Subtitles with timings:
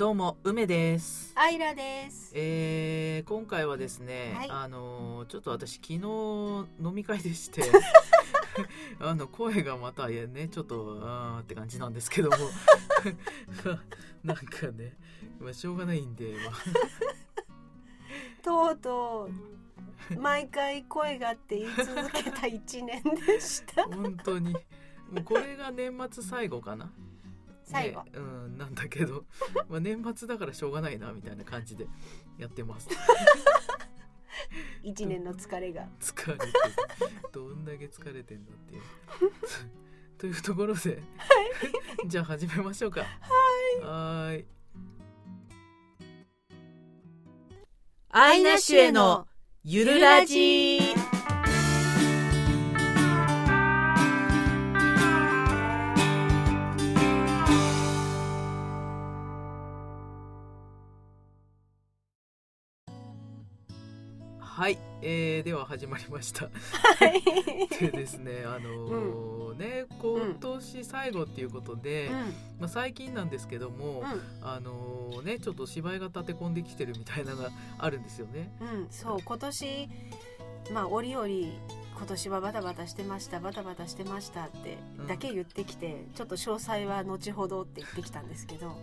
[0.00, 1.34] どうも梅です。
[1.36, 2.32] アイラです。
[2.34, 7.64] えー、今回はですね、はいあのーちょっと私昨日飲み会でして
[8.98, 12.36] あの声がまたねちょっとあーって感じなんですけども
[14.24, 14.96] なんかね、
[15.38, 16.54] まあ、しょうがないんで、まあ
[18.42, 19.28] とうと
[20.16, 23.84] う毎回声がって言い続けた一年でした。
[23.84, 24.60] 本当にも
[25.20, 26.90] うこれが年末最後かな。
[27.70, 29.24] 最後ねうんなんだけど、
[29.70, 31.86] まあ、年末だからしょうがないなみたいな感じで
[32.38, 32.88] やってます。
[34.82, 35.86] 一年の疲れが。
[36.00, 36.52] 疲れてる。
[37.32, 38.82] どんだけ疲れてんだっていう。
[40.18, 41.02] というところで、
[42.06, 43.00] じゃあ始めましょうか。
[43.00, 43.84] はい。
[43.84, 44.46] はーい。
[48.10, 49.28] アイナシュへの
[49.62, 50.80] ゆるラジ
[64.60, 66.44] はい、えー、では始まりました。
[66.44, 66.50] は
[67.06, 67.22] い。
[67.80, 72.10] でですねあのーね今年最後っていうことで、
[72.58, 74.04] まあ、最近なんですけども、
[74.42, 78.52] あのーねちょっと芝居が立て込んできてるみたいなのがあるんですよね。
[78.60, 79.88] うん、うん、そう今年
[80.74, 85.06] まあ折々今年はバタバタしてましたバタバタしてましたってうん。
[85.06, 88.76] だけ言ってきて、ちょっと詳細は後ほどって言ってきたんですけど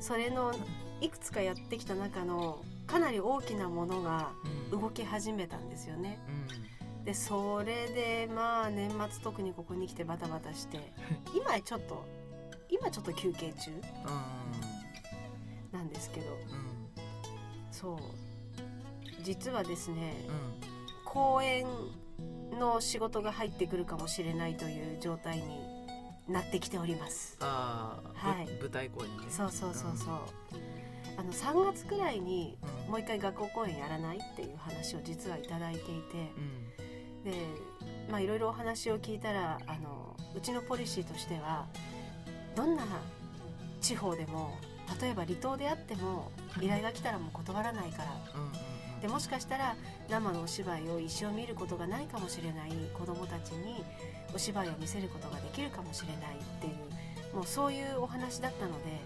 [0.00, 0.54] それの
[1.02, 4.80] いくつかやってきた中のかなり大きなものがうん。
[4.80, 6.18] 動き始めたんですよね。
[6.98, 7.04] うん。
[7.04, 10.92] でそれでまあ年末特にここに来てバタバタして
[11.34, 12.04] 今ちょっと
[12.68, 13.70] 今ちょっと休憩中
[15.72, 16.32] なんですけど。
[16.32, 16.36] うん。
[16.36, 16.72] うん
[17.70, 17.98] そう。
[19.22, 20.60] 実はですねうん。
[21.06, 21.66] 公演
[22.58, 25.60] の仕事が入ってくるかもしれないという状態に
[26.28, 27.38] なってきております。
[27.40, 28.46] ああ、はい。
[28.46, 29.24] ぶ舞台公演ね。
[29.30, 30.18] そうそうそうそう
[31.16, 32.90] あの3月くらいにうん。
[32.92, 36.32] もう一回学校公演やらないっていう話を実はいただいていて。
[36.36, 36.62] うん。
[37.24, 37.32] で
[38.10, 41.66] まあいろいろお話を聞いたらあのうちのポリシーとしては
[42.56, 42.84] どんな
[43.80, 44.58] 地方でも
[45.00, 48.10] 例えば離島であっても依頼が来たらもう断らないから。
[48.34, 48.52] うんうん
[49.02, 49.74] でもしかしたら
[50.08, 53.82] 生のお芝居を一生見ることがないかもしれない子どもたちに
[54.32, 56.70] お芝居を見せることができるかもしれないってい
[57.32, 59.00] うもうそういうお話だったので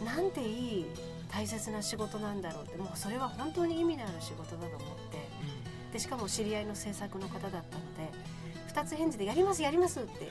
[0.00, 0.06] うん。
[0.06, 0.86] なんていい
[1.34, 2.76] 大切な仕事なんだろうって。
[2.76, 5.18] もうそれは本当に意味のある仕事だと思って。
[5.92, 7.62] でしかも知り合いの制作の方だったの
[7.94, 8.10] で
[8.74, 10.28] 2つ返事で「やりますやります」って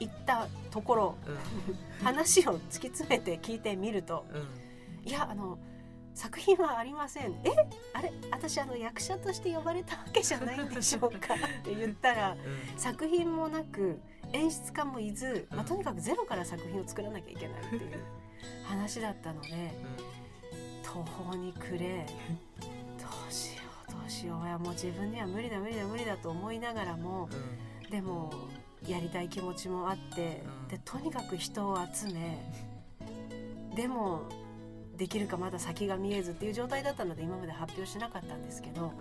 [0.00, 2.04] 言ったところうん。
[2.04, 4.36] 話を突き詰めて聞いてみるとうん。
[4.36, 4.46] うん
[5.04, 5.58] 「いやあの
[6.14, 7.50] 作品はありません」「え？
[7.92, 8.10] あれ？
[8.30, 12.36] 私あの役者として呼ばれたわけじゃないんでしょうか」って言ったら
[12.78, 14.00] 作品もなく
[14.32, 15.66] 演出家もいず、まあ、うん。
[15.66, 18.02] とにかくゼロから作品を作らなきゃいけないっていう
[18.64, 19.74] 話だったので
[20.96, 22.06] 途方に暮れ
[22.98, 24.46] どうしようどうしよう。
[24.46, 27.28] いやもう自分には無理だ無理だ無理だと思いながらも
[27.84, 27.90] うん。
[27.90, 28.32] でも
[28.88, 30.68] やりたい気持ちもあってうん。
[30.68, 32.38] でとにかく人を集め
[33.74, 34.22] でも
[34.96, 38.94] できるかまだ先が見えずっていう状態だったので今まで発表しなかったんですけど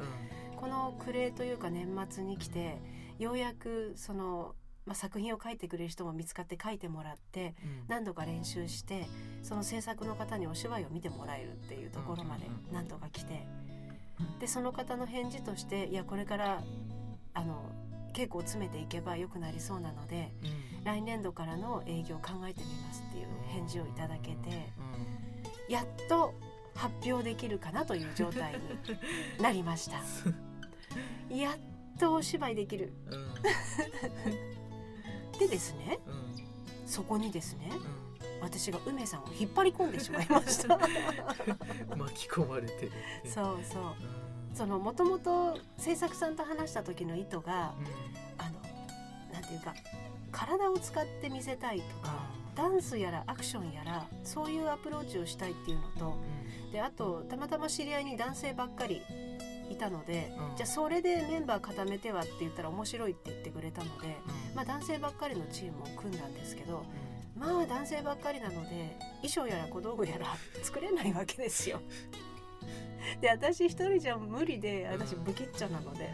[0.58, 2.78] この暮れというか年末に来て
[3.20, 4.56] ようやくその、
[4.86, 7.56] まあ、作品を書いてくれる人も見つかって書いてもらって
[7.88, 9.08] 何度か練習して
[9.42, 13.48] その制作の方にお芝居を見てもらえるっていうところまで何とか来て。
[14.40, 16.64] でその方の返事としていやこれから
[17.34, 17.70] あの
[18.14, 20.84] 稽古を詰めていけば良くなりそうなのでうん。
[20.86, 24.72] 来年度からの営業を考えてみますっていう返事をいただけて
[25.68, 26.34] やっと
[26.76, 28.60] 発表できるかなという状態に
[29.42, 29.98] なりました。
[31.34, 32.94] やっとお芝居できる
[35.38, 38.06] うんうんでですねうんそこにですねうん
[38.42, 40.78] 私が梅さんを引っ張り込んでしまいました。
[41.98, 42.92] 巻き込まれてる
[43.26, 43.84] そうそう。
[43.84, 44.56] うん。
[44.56, 47.86] そのもともと制作さんと話した時の意図がうん。
[48.38, 48.60] あの
[49.34, 49.74] なんていうか
[50.32, 52.20] 体を使って見せたいとか
[52.56, 56.16] ダンスやらアクションやらそういうアプローチをしたいっていうのと
[56.72, 59.02] であとたまたま知り合いに男性ばっかり
[59.70, 60.56] いたので、うん。
[60.56, 64.56] じゃあそれでメンバー固めてはって言ったら面白いって言ってくれたので、うん。
[64.56, 66.86] まあ、男性ばっかりのチームを組んだんですけど
[67.38, 70.28] まあ男性ばっかりなので衣装やら小道具やら
[70.64, 71.82] 作れないわけですよ。
[73.22, 76.10] で私一人じゃ無理で私不吉っちゃなので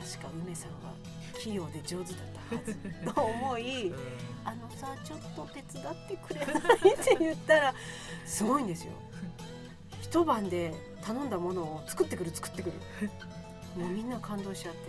[0.00, 0.94] 確か梅さんは
[1.38, 2.74] 器用で上手だったはず
[3.14, 3.96] と思いうん。
[4.44, 7.74] あのさちょっと手伝ってくれないって言ったら
[8.24, 8.92] すごいんですよ
[10.16, 10.72] 一晩で
[11.02, 12.72] 頼んだものを作ってくる作ってくる。
[13.76, 14.80] もうみんな感動しちゃって。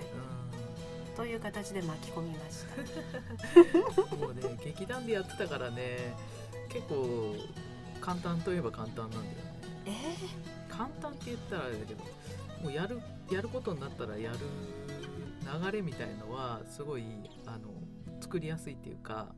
[1.17, 4.13] という形で巻き込みました。
[4.13, 6.13] うんもうね劇団でやってたからね
[6.69, 7.35] 結構
[7.99, 9.35] 簡単といえば簡単なんだよね。
[9.85, 12.05] え簡単って言ったらあれだけど
[12.63, 14.37] もうやるやることになったらやる
[15.61, 17.03] 流れみたいのはすごい
[17.45, 17.67] あの
[18.21, 19.35] 作りやすいっていうか、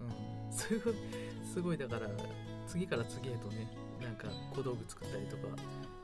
[0.00, 0.10] うん、
[0.56, 0.94] すごい
[1.52, 2.08] すごいだから
[2.66, 5.42] 次から次へとねなんか小道具作ったりとか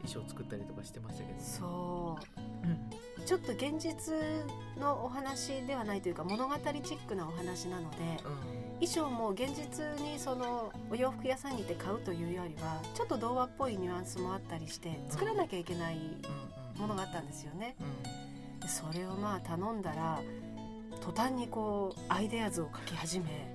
[0.02, 2.40] 衣装作ったりとかしてましたけど、ー、そう。
[2.68, 4.12] うんちょっと現実
[4.78, 6.60] のお話ではないというか物語チ
[6.94, 8.86] ックなお話なのでうん。
[8.86, 17.76] 衣装も現実にそのお洋服屋さんに行って買うというよりはちょっと童話っぽいニュアンスもあったりして作らなきゃいけないうんものがあったんですよね。
[18.66, 20.20] それをまあ頼んだら
[21.00, 23.53] 途端にこうアイデア図を書き始め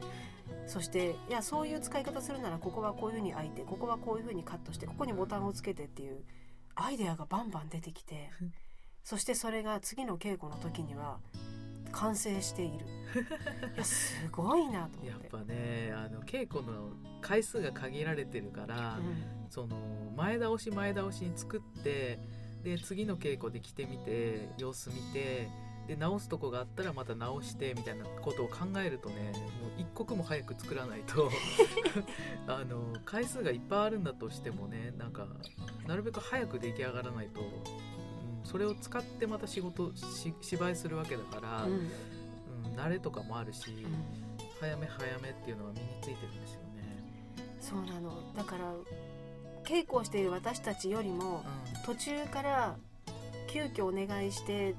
[0.70, 6.24] そしていやそういう使い方するならここはこういうふうに開いてここはこういうふうにカットしてここにボタンをつけてっていう
[6.76, 8.30] アイデアがバンバン出てきて
[9.04, 11.18] そしてそれが次の稽古の時には
[11.92, 12.86] 完成している
[13.84, 15.08] すごいなと思って。
[15.08, 19.76] やっぱねあの稽古の回数が限られてるから、うんその
[20.16, 22.20] 前倒し前倒しに作って
[22.64, 25.50] で次の稽古で着てみて様子見て
[25.90, 31.32] で直すとこがあったらまた直してみたいなことを考えるとねもう一刻も早く作らないと。
[32.46, 35.26] あの回数がいっぱいあるんだとしてもねなんか
[35.88, 37.48] なるべく早く出来上がらないと、うん、
[38.44, 41.72] それを使ってまた仕事し芝居するわけだから、うん。
[41.74, 41.90] うん
[42.76, 44.06] 慣れとかもあるし、うん。
[44.62, 47.04] 早め早めっていうのは身についてるんですよね。
[47.60, 48.34] そうなの。
[48.38, 48.74] だから
[49.64, 51.44] 稽古をしている私たちよりも
[51.76, 51.84] うん。
[51.84, 52.78] 途中から
[53.48, 54.76] 急遽お願いして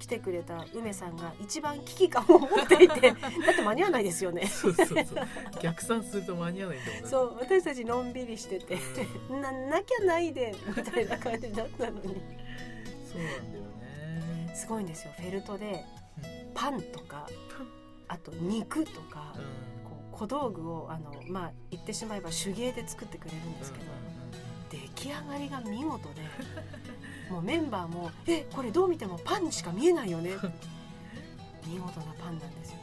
[0.00, 4.46] 来てくれた梅さんが一番危機感を持っていて だって間に合わないですよね。
[4.46, 5.06] そうそうそう。
[5.60, 8.78] 逆算すると間に合わないんだもんねそう私たちのんびりしてて
[9.28, 9.40] うん。
[9.42, 12.02] ななきゃないでみたいな感じだったのに。
[13.12, 13.64] そうなんだよ
[14.46, 14.52] ね。
[14.54, 15.12] すごいんですよ。
[15.16, 15.84] フェルトで
[16.54, 17.28] パンとか
[18.08, 19.42] あと肉とかうん。
[19.84, 23.84] こう小道具をあのまあ言ってしまえば手芸で作ってくれるんですけど
[24.70, 26.22] 出来上がりが見事で
[27.30, 30.32] もうメンバーも「えこれどう見てもパンにしか見えないよね」
[31.66, 32.76] 見事なパンなんですよ。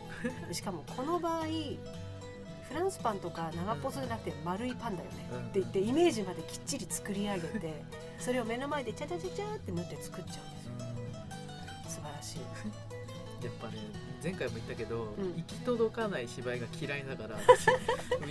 [0.47, 5.29] でしかもこの場合フランスパンとか長っぽそじゃなくて丸いパンだよね。
[5.31, 5.39] うん。
[5.39, 7.83] って言ってイメージまできっちり作り上げて
[8.19, 10.73] それを目の前でチャチャチャチャって縫って作っちゃうんですよ。
[10.79, 11.89] うん。
[11.89, 12.96] 素晴らしい
[13.45, 13.77] やっぱね
[14.23, 15.35] 前回も言ったけど、うん。
[15.35, 17.67] 行き届かない芝居が嫌いだから 私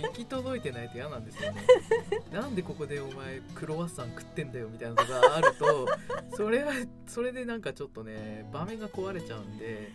[0.01, 1.65] 行き届いてないと嫌なんですよね。
[2.31, 5.87] なんでここでお前クロワッサン食ってんだよみたいなのがあると
[6.35, 6.73] それは
[7.07, 9.91] それでなんかちょっとね場面が壊れちゃうんで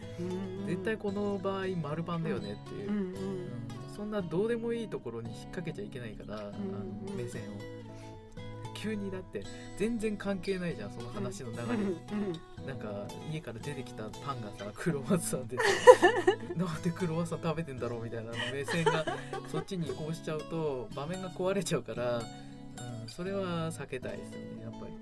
[0.66, 3.48] 絶対この場合丸パンだよねっていう、うんうんうん。
[3.94, 7.81] そんなどうでもいいところに引っ掛けちゃいけないから、あのうん目線を
[8.82, 9.44] 急にだって
[9.76, 11.74] 全然関係ないじゃんその話の流れ、うんう
[12.62, 12.66] ん。
[12.66, 15.56] なんか家から出てきたパンがさクロワッサンで
[16.56, 19.04] なんでクロワッサン食べてんだろうみたいな目線が
[19.46, 24.92] そっちに移行しちゃうと場面が壊れちゃうから、うん、それは避けたいですよねやっぱり。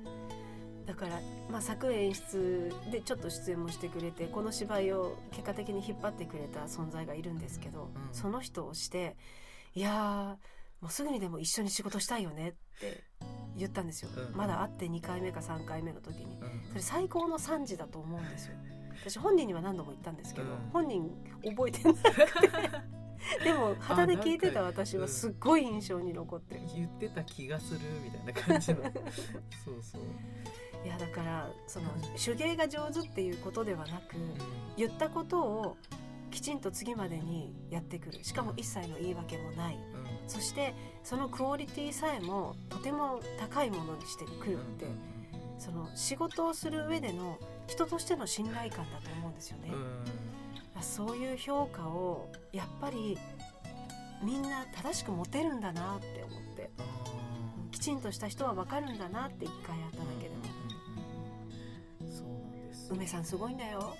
[0.85, 8.09] だから、まあ、作演出でちょっと出演もしてくれてこの芝居を結果的に引っ張ってくれた存在がいるんですけど、うん。
[8.12, 9.17] その人をして
[9.75, 13.10] 「いやーもうすぐにでも一緒に仕事したいよね」って
[13.56, 14.37] 言ったんですよ、うん。
[14.37, 16.38] まだ会って2回目か3回目の時に。
[16.40, 16.62] うん。
[16.69, 18.55] それ最高の賛辞だと思うんですよ。
[19.02, 20.56] 私本人には何度も言ったんですけど、うん。
[20.72, 21.11] 本人
[21.44, 22.11] 覚えてなくて。
[23.44, 26.62] でも旗で聞いてた私はすっごい印象に残ってる。
[26.75, 28.82] 言ってた気がするみたいな感じの。
[29.62, 30.03] そうそう、
[30.84, 31.91] いやだからその
[32.22, 34.34] 手芸が上手っていうことではなく、うん。
[34.77, 35.77] 言ったことを
[36.31, 38.24] きちんと次までにやってくる。
[38.24, 39.74] しかも一切の言い訳もない。
[39.74, 40.29] うん。
[40.29, 44.87] そしてそのクオリティさえもとても高いものにしてくるって、
[45.59, 49.71] その仕事をする上での人としての信頼感だと思うんですよね。
[49.73, 49.77] う、
[50.79, 50.83] ん。
[50.83, 53.19] そういう評価をやっぱり
[54.23, 56.83] みんな正しく持てるんだなって思ってあ
[57.71, 60.35] きちんとした人は分かるんだなって一回やっただけで。
[60.35, 60.40] も、
[62.91, 63.97] 梅さんすごい んだよ。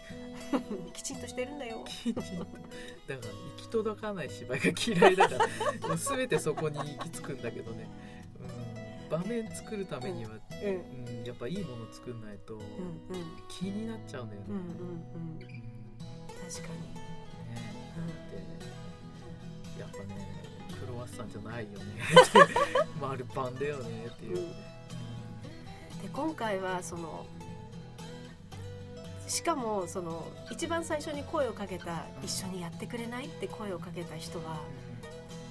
[0.93, 1.85] きちんとしてるんだよ。
[1.87, 3.19] きちんとだから行
[3.57, 5.47] き届かない芝居が嫌いだから。
[5.89, 7.89] もう全てそこに行き着くんだけどね、
[8.41, 11.07] うん、場面作るためには、うん。
[11.09, 12.67] うん、やっぱいいもの作んないとうんうん。
[13.49, 14.47] 気になっちゃうんだよね。
[14.49, 14.67] うんうんうん。
[15.15, 15.39] うん。
[15.39, 15.63] ね。
[16.51, 16.95] 確かに、
[19.77, 20.43] でやっぱね
[20.81, 21.85] クロワッサンじゃないよね。
[23.01, 24.39] 丸パンだよねっていう。
[24.39, 24.49] うん。
[26.03, 27.27] で今回はその
[29.31, 34.61] しかもその一番最初に声をかけた「一緒にやってくれない?」って声をかけた人は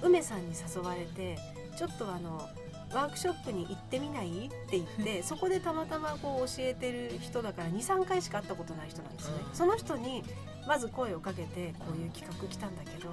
[0.02, 1.38] 梅さんに誘われて
[1.78, 2.48] ちょっとあの
[2.94, 4.48] ワークショップに行ってみない？
[4.48, 9.56] って言って そこでたまたまこう教えてる人だから23回しか会ったことない人なんですね、うん。
[9.56, 10.24] その人に
[10.68, 13.10] まず声をかけてこういう企画来たんだけど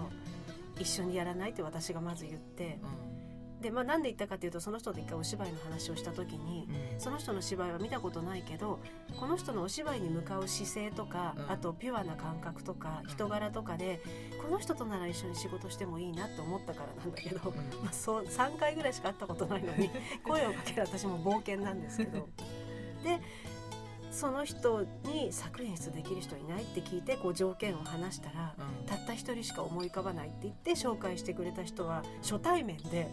[0.78, 2.78] 一緒にやらないって私がまず言って
[3.60, 7.00] でまあなんで言ったかっていうとその人と一回お芝居の話をした時にうん。
[7.00, 8.80] その人の芝居は見たことないけど
[9.18, 11.50] この人のお芝居に向かう姿勢とか、うん。
[11.50, 13.10] あとピュアな感覚とかうん。
[13.10, 14.00] 人柄とかで
[14.42, 17.56] この人となら一緒に仕事してもいいなって思ったからなんだけど、うん。
[17.82, 19.90] まあ、そう3回ぐらいしか会ったことないのに
[20.25, 22.28] 声をかける私も冒険なんですけど。
[23.02, 23.20] で
[24.16, 28.87] その人に作演出できる人いないって聞いてこう条件を話したらうん。
[28.87, 33.08] たった一人しか思い浮かばないって言って紹介してくれた人は初対面で。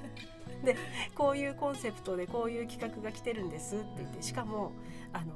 [0.64, 0.74] で
[1.14, 4.72] こういうコンセプトでこういう企画が来てるんですって言ってしかも
[5.12, 5.34] あの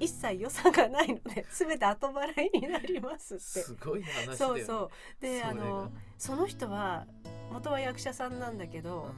[0.00, 3.42] 一切予算がないので 全て後払いになりますって。
[3.42, 4.36] すごい話ね。
[4.36, 4.90] そうそう。
[5.20, 7.06] であのその人は
[7.52, 9.12] 元は役者さんなんだけど、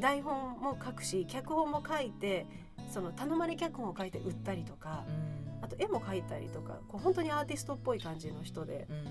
[0.00, 2.46] 台本も書くし脚本も書いて
[2.90, 5.46] その頼まれ脚本を書いて売ったりとかうん。
[5.64, 9.06] あと絵も描いたりとかこう本当にアーティストっぽい感じの人でうん。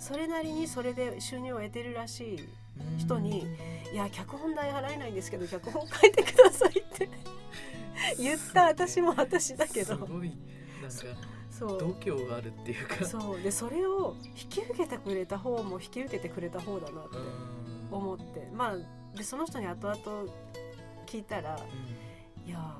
[0.00, 2.48] それなりにそれで収入を得てるらしい
[2.78, 2.98] うん。
[2.98, 3.46] 人に
[3.92, 7.08] 「いや脚本代払えないんですけど脚本書いてください」って
[8.18, 9.94] 言った私も私だけど。
[9.96, 10.28] すごい。
[10.28, 11.78] なんかそう。
[11.80, 13.04] 度胸があるっていうか。
[13.04, 13.42] そう。
[13.42, 17.96] でそれを引き受けてくれた方も引き受けてくれた方だなってうん。
[17.96, 18.48] 思って。
[18.52, 19.98] まあでその人に後々
[21.06, 21.58] 聞いたら
[22.46, 22.76] 「いや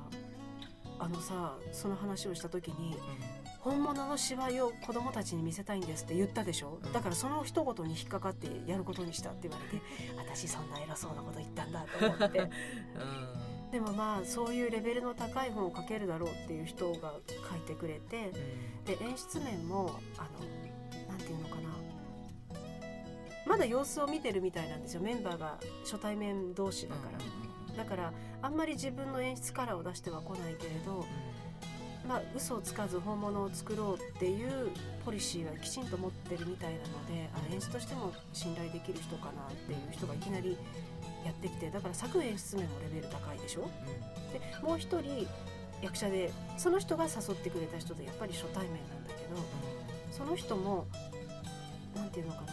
[0.98, 2.96] あのさその話をした時に
[3.60, 6.78] 本物の芝居を子供たちに見せたいんですって言ったでしょ？
[6.82, 6.92] うん。
[6.92, 9.84] だからその一言に引っかかってやることにしたって言われて
[10.16, 12.38] 私そんな偉そうなこと言ったんだと思って。
[12.38, 12.50] うん。
[13.70, 17.14] でもまあそういうレベルの高い本を書けるだろうっていう人が
[17.50, 18.32] 書いてくれて
[18.86, 20.26] で演出面もあ
[21.02, 21.68] のなんていうのかな。
[23.46, 25.00] まだ様子を見てるみたいなんですよ。
[25.00, 27.18] メンバーが初対面同士だから。
[27.78, 31.06] だからあんまり自分の演出カラーを出しては来ないけれど
[32.06, 34.70] まあ嘘をつかず本物を作ろうっていう
[35.04, 40.56] ポリシーはきちんと持ってるみたいなのであ演出としても信頼できる人かなっていう人がいきなり
[41.24, 43.68] やってきてだから作演出面もレベル高いでしょ？
[44.32, 45.26] でもう一人
[45.80, 49.36] 役者でその人が誘ってくれた人でやっぱり初対面なんだけど
[50.10, 50.86] その人も
[51.94, 52.52] なんていうのかな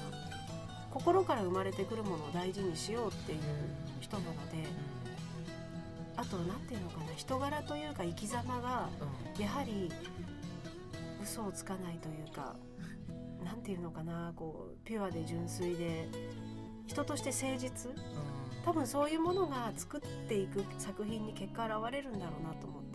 [0.92, 3.40] 心から生まれてくるものを大事にしようっていう
[4.00, 4.68] 人なので
[6.18, 8.90] あとなんていうのかな人柄というか生き様が
[9.40, 9.92] やはり
[11.22, 12.56] 嘘をつかないというか
[13.44, 16.08] なんていうのかなこうピュアで純粋で
[16.88, 17.92] 人として誠実？
[18.64, 22.86] 多分そういうものが作っていく作品に結果現れるんだろうなと思って。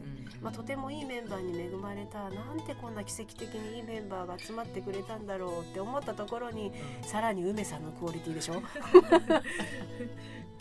[0.41, 6.73] まあ、とてもいいメンバーに恵まれたなんてこんな奇跡的にいいメンバーが集まってくれたんだろうって思ったところに
[7.03, 8.63] さらに梅さんのクオリティでしょ？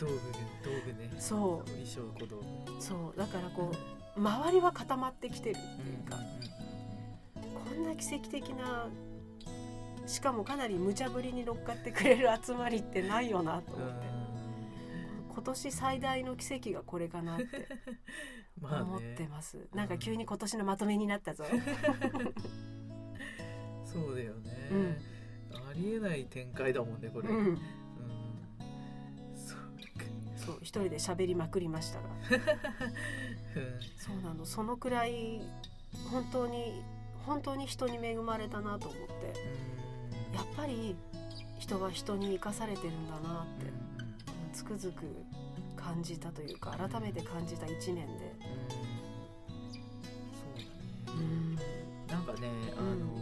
[0.00, 0.18] 道具ね。
[0.64, 2.72] 道具ねそ衣装小道具。
[2.78, 3.18] うそう。
[3.18, 3.70] だからこ
[4.16, 6.16] う周りは固まってきてるっていうか、
[7.34, 8.88] こんな奇跡的な
[10.06, 13.94] しかもかなり無茶ぶりに乗っかってくれる集まりってないよなと思って、
[15.32, 17.68] 今年最大の奇跡がこれかなって
[18.60, 21.44] まあ思ってねます、なんか急に今年のまとめになったぞ。
[23.84, 24.68] そうだよね。
[24.70, 24.96] うん。
[25.68, 27.28] ありえない展開だもんねこれ。
[27.28, 27.60] うん
[30.44, 32.08] そう一人で喋りまくりましたが。
[33.98, 34.44] そうなの。
[34.44, 35.40] そのくらい
[36.10, 36.82] 本当に
[37.26, 39.70] 本当に人に恵まれたなと思って。
[40.34, 40.96] やっぱり
[41.58, 43.66] 人は人に生かされてるんだなって
[44.52, 45.02] つくづく
[45.76, 48.34] 感じたというか改めて感じた1年で、
[51.06, 51.62] そうだね。
[52.08, 53.19] なんかね、あのー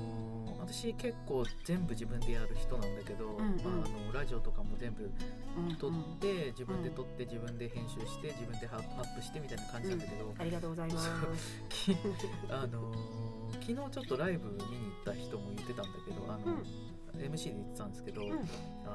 [0.70, 3.38] 私結構全部自分でやる人なんだけど、んうん。
[3.38, 5.10] まあ、あのラジオとかも全部
[5.56, 11.10] うん撮って、自分で撮って自分で編集して自分でアップしてみたいな感じなんだけど、ありがとうございます。
[11.68, 11.96] き
[12.50, 14.66] あのー昨日ちょっとライブ見に行
[15.02, 16.62] った人も言ってたんだけどあの、
[17.14, 18.30] MC で言ってたんですけど、うん。
[18.32, 18.42] あの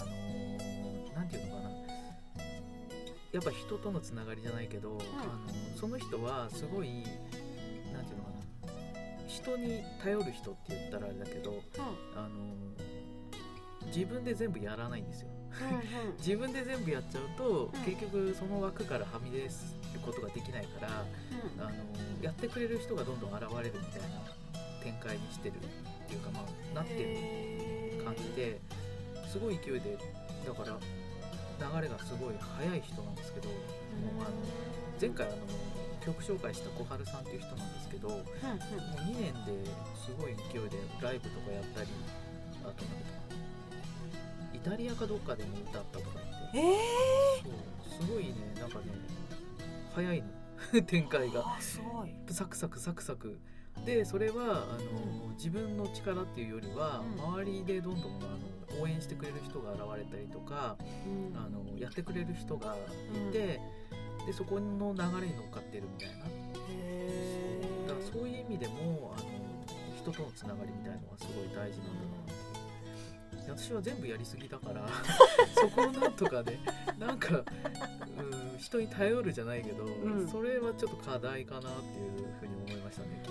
[0.06, 1.70] ーなんていうのかな。
[3.32, 7.04] やっぱ人とのつながりじゃないけど、あのその人はすごい
[9.44, 11.62] 人に頼る人って言ったらあれだけど、
[12.16, 12.94] あのー
[13.88, 15.28] 自分で全部やらないんですよ。
[16.18, 17.82] 自分で全部やっちゃうと、うん。
[17.84, 21.06] 結局その枠からはみ出すことができないから、
[21.60, 24.24] あのーやってくれる人がどんどん現れるみたいな
[24.82, 25.60] 展開にしてるっ
[26.08, 26.40] ていうかま
[26.72, 28.60] あなってる感じで
[29.28, 29.98] すごい勢いで
[30.48, 30.80] だから
[31.82, 33.58] 流れがすごい速い人なんですけどもう
[34.22, 34.30] あの
[35.00, 35.38] 前回あの
[36.06, 41.90] 曲紹介した小春さんっていう人なんですけどもう2年ですごい勢いでライブとかやったり
[42.62, 43.24] あとなんか
[44.54, 46.20] イタリアかどっかでも歌ったとか
[46.54, 46.78] 言って。
[46.78, 48.86] えそうすごいねなんかね
[49.94, 51.56] 早いの 展開が。
[51.58, 52.10] あすごい。
[52.30, 53.40] サクサクサクサク。
[53.86, 54.78] でそれはあ
[55.28, 57.24] の自分の力っていうよりは、うん。
[57.24, 58.26] 周りでどんどんあ
[58.78, 61.38] の応援してくれる人が現れたりとか、うん。
[61.38, 62.76] あのやってくれる人が
[63.30, 63.60] いて、
[64.26, 66.26] でそこの流れに乗っかってるみたいな。
[67.88, 69.28] だからそういう意味でもあの
[69.98, 72.54] 人とのつながりみたいのはすごい大事なんだなって。
[73.46, 74.88] 私は全部やりすぎだから
[75.54, 76.60] そこをなんとかね
[76.98, 80.28] なんか、うん、人に頼るじゃないけど、ん。
[80.28, 83.24] それはちょっと課題かなっていうふうに思いましたね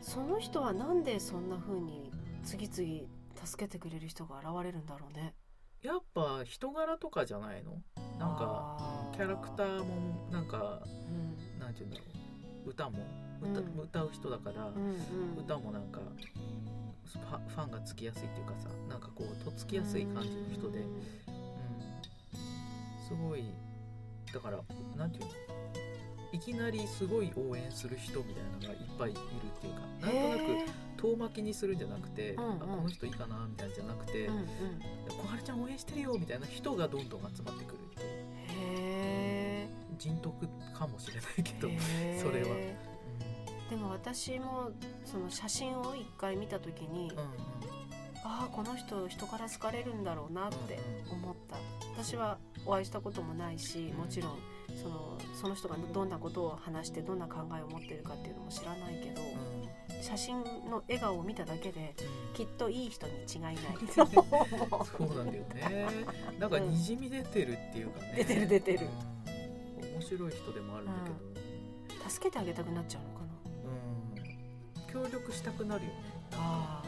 [0.00, 2.10] その人はなんでそんな風に
[2.44, 3.08] 次々
[3.46, 5.34] 助けてくれる人が現れるんだろうね
[5.82, 7.82] やっぱ人柄とかじゃないの？
[8.18, 11.60] なんかキャラクターもなんかうん。
[11.60, 12.04] なんて言うんだろ
[12.66, 12.70] う。
[12.70, 12.98] 歌も。
[13.42, 13.80] 歌,、うん。
[13.80, 14.78] 歌う人だから、うんう
[15.40, 15.44] ん。
[15.44, 15.98] 歌もなんか
[17.04, 21.02] ファンがつきやすいっていうかさなんかこうとっつきやすい感じの人で、うん、
[23.06, 23.44] すごい
[24.32, 24.58] だから
[24.96, 25.30] なんていうの？
[26.32, 30.66] いきなりすごい応援する人みたいなのがいっぱいいるっていうかなんとなくへ
[31.02, 32.52] 遠巻きにするんじゃなくて、うんうん。
[32.52, 34.46] あこの人いいかなみたいなんじゃなくて、ーうんうん。
[35.08, 38.08] 小春ちゃん応援してるよみたいな人がどんどん集まってくるっていう。
[38.48, 39.68] へ
[39.98, 41.68] 人徳かもしれないけど、
[42.20, 42.56] それは。
[43.70, 44.70] でも私も
[45.04, 47.26] その写真を一回見た時に、うんうん。
[48.24, 50.78] ああこの人人から好かれるんだろうなって
[51.10, 51.56] 思った。
[51.96, 54.38] 私はお会いしたこともないしもちろん
[54.80, 59.30] そのその人がどんなことを話してどんな考えを持ってるかっていうのも知らないけどうんう
[59.66, 61.94] ん写真の笑顔を見ただけで
[62.28, 62.34] うん。
[62.34, 63.56] きっといい人に違いない
[63.94, 65.86] そうなんだよね。
[66.38, 68.14] なんかにじみ出てるっていうかね。
[68.16, 68.86] 出てる出てる。
[69.26, 69.92] うん。
[69.94, 70.92] 面白い人でもあるんだ
[72.04, 73.26] け助けてあげたくなっちゃうのかな。
[74.92, 75.96] ど、うん、協力したくなるよね。
[76.32, 76.82] あ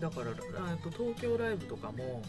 [0.00, 2.22] だからあと東京ライブとかも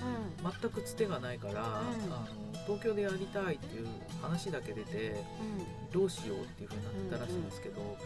[0.43, 1.55] あ全くつてがないから、ん。
[1.55, 2.27] あの
[2.65, 3.87] 東京でやりたいっていう
[4.21, 5.59] 話だけ出てうん。
[5.59, 7.97] うんどうしようっていう風になったらしいんですけど、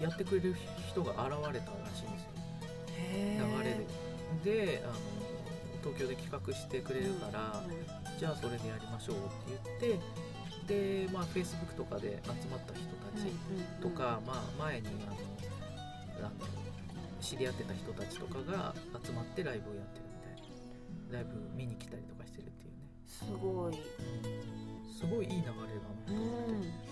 [0.00, 0.56] やってくれる
[0.88, 2.30] 人が現れたらしいんですよ。
[2.96, 4.76] へ流れーで。
[4.78, 4.94] であの
[5.82, 8.18] 東京で企画してくれるから、うん。
[8.18, 9.18] じゃあそれでやりましょうっ
[9.78, 10.00] て言っ
[10.68, 13.26] てでまあ Facebook とかで集まった人たち
[13.80, 14.90] とか、まあ、前にあ
[16.20, 21.18] のなんだろう知り合ってた人たちとかが集まってライブをやってるみたいな。
[21.18, 22.86] ライブ見に来たりとかしてるっていうね。
[23.06, 23.74] すごい、
[24.96, 25.56] すごいいい流れだな
[26.06, 26.89] とうん思って、うん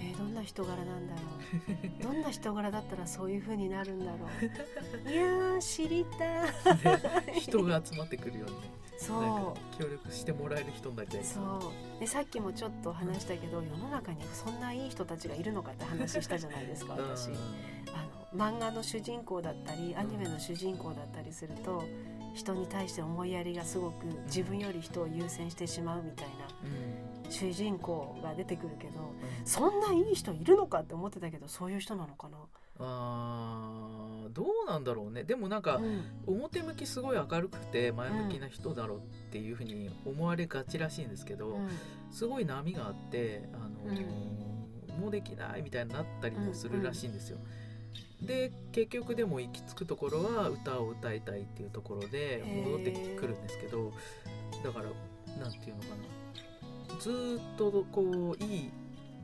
[0.00, 1.20] えーどんな人柄なんだろ
[2.00, 2.02] う。
[2.02, 4.18] どんな人柄だったらそういう風になるんだろ
[5.06, 5.08] う。
[5.10, 6.46] いやー知りた
[7.32, 7.40] い。
[7.40, 8.70] 人が集まってくるようにね。
[8.98, 9.80] そう。
[9.82, 11.40] 協力してもらえる人になりたいそ
[11.96, 12.00] う。
[12.00, 17.00] でさっきもちょっと話したけど世の中にそんないい人たちがいるのかって話したじゃないですかうん。
[17.16, 17.28] 私。
[17.28, 17.32] あ
[18.36, 21.84] の漫画の主人公だったりアニメの主人公だったりすると
[22.34, 26.32] 人に対して思いやりがすごく自分より人を優先してしまうみたいな。
[26.64, 29.46] うん主人公が出てくるけどうん。
[29.46, 32.38] そんないい人いるのかって思ってたけどそういう人なのかな、
[32.80, 35.24] あーどうなんだろうね。
[35.24, 36.02] でもなんか、うん。
[36.26, 41.68] 表向きすごい明るくて前向きな人だろうっていうふうに思われがちらしいんですけど、うん。
[42.10, 44.38] すごい波があって、あのー
[44.98, 47.38] もうできないみたいになったりもするらしいんですよ。
[48.20, 53.92] で結局でも行き着くところは歌を歌いたいっていうところで戻ってくるんですけど
[54.64, 54.86] だから
[55.40, 55.94] なんていうのかな
[57.00, 58.70] ずーっとこういい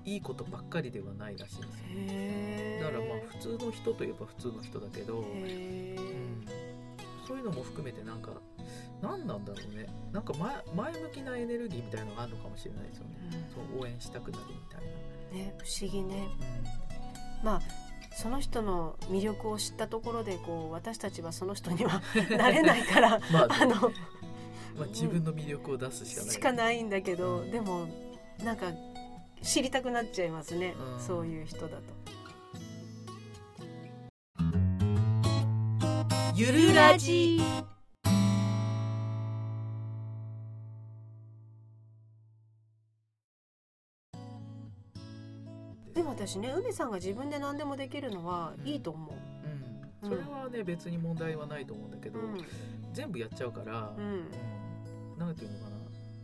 [0.06, 1.86] いいことばっかりではないらしいんですよ。
[1.88, 2.84] へー。
[2.84, 6.46] だからまあ普通の人といえば普通の人だけど、うん。
[7.26, 8.32] そういうのも含めてなんか
[9.00, 9.86] 何なんだろうね。
[10.12, 16.28] なんか前前向きなエネルギーみたいのがあるのかもしれないですよね、そう応援したくなるみたいね不思議ね。
[17.42, 17.62] な、まあ
[18.14, 22.00] その人の魅力を知ったところでこう私たちはその人には
[22.36, 23.90] なれないから まああの
[24.76, 27.50] まあ、自分の魅力を出すしかない、しかないんだけど、うん。
[27.50, 27.86] でも
[28.44, 28.72] なんか
[29.42, 31.00] 知りたくなっちゃいますね、うん。
[31.00, 31.82] そういう人だと。
[36.34, 37.40] ゆるラジ。
[45.94, 49.12] でも私ね梅さんが自分で何でもできるのはいいと思う。
[50.02, 52.44] うん、それはね別に問題はないと思うんだけど、うん。
[52.92, 54.24] 全部やっちゃうから、うん
[55.14, 55.74] うんなんていうのかな。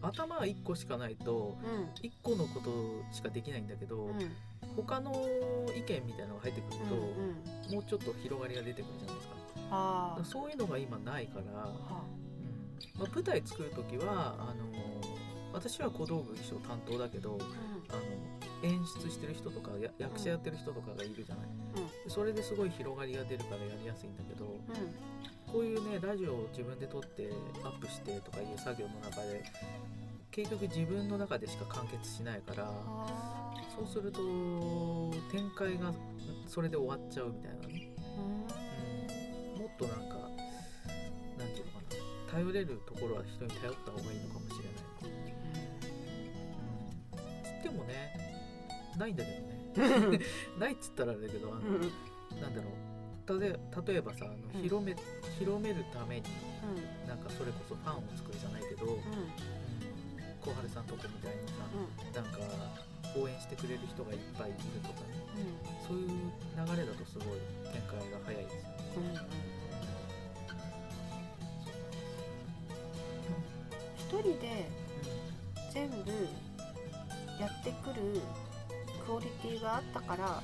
[0.03, 1.85] 頭は1個しかないとうん。
[2.03, 2.71] 1個のこと
[3.15, 4.15] しかできないんだけど、うん。
[4.77, 5.13] 他の
[5.77, 7.01] 意見みたいなのが入ってくると、うん
[7.69, 7.75] うん。
[7.75, 9.35] もうちょっと広がりが出てくるじゃないですか。
[9.71, 11.51] からそういうのが今ないから、うん。
[12.99, 14.65] まあ、舞台作る時はあの
[15.53, 17.39] 私は小道具衣装担当だけど
[17.89, 18.01] あの
[18.63, 21.47] 演出してる人とかや役者やってる人とかがいるじゃない、
[22.09, 24.61] それですごい広がりが出るからやりやすいんだけどうんうん
[25.53, 27.31] こういうねラジオを自分で撮って
[27.65, 29.43] アップしてとかいう作業の中で
[30.31, 34.21] 結局自分の中でしか完結しないからあそうすると
[35.33, 35.93] 展開が
[36.47, 39.55] それで終わっちゃうみたいなね、ーうん。
[39.55, 40.15] うん、もっとなんか
[41.39, 41.81] なんていうのか
[42.29, 42.33] な。
[42.33, 45.15] 頼れるところは人に頼った方がいいのかもしれない、
[47.15, 48.17] うん、つってもね
[48.97, 50.21] ないんだけどね。
[50.59, 51.61] ないっつったらあれだけどあの、
[52.41, 52.90] なんだろう
[53.39, 54.63] 例え例えばさあのうん。
[54.63, 54.97] 広め、
[55.39, 56.27] 広めるために
[56.65, 57.09] うん。
[57.09, 59.01] なんかそれこそファンを作るじゃないけど、うん。
[60.41, 62.41] 小春さんとこみたいにさなんか
[63.17, 65.21] 応援してくれる人がいっぱいいるとかね。
[65.87, 67.39] そういう流れだとすごい
[67.73, 68.77] 展開が早いですよね。
[68.97, 69.61] うんうん
[74.11, 74.69] 一人で
[75.73, 75.97] 全部
[77.41, 78.21] やってくる
[79.07, 80.43] クオリティがあったから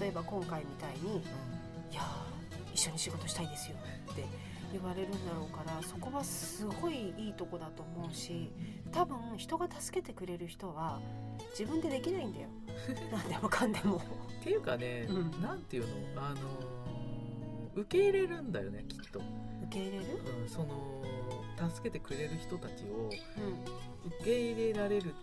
[0.00, 1.22] 例えば今回みたいに
[1.92, 3.76] 「いやー一緒に仕事したいですよ」
[4.12, 4.24] って
[4.72, 8.50] 言われるんだろうからそこはすごいいいとこだと思うし
[8.90, 11.00] 多分人が助けてくれる人は
[11.50, 12.48] 自分でできないんだよ。
[13.12, 13.96] なんでもかんでも。
[13.96, 14.00] っ
[14.42, 15.42] ていうかね、うん。
[15.42, 16.22] なんていうの？
[16.22, 16.82] あのー
[17.74, 19.24] 受け入れるんだよねきっと、受
[19.70, 20.04] け入れる、
[20.42, 21.02] うん、その
[21.70, 23.08] 助けてくれる人たちを
[24.04, 24.08] うん。
[24.18, 25.14] 受け入れられる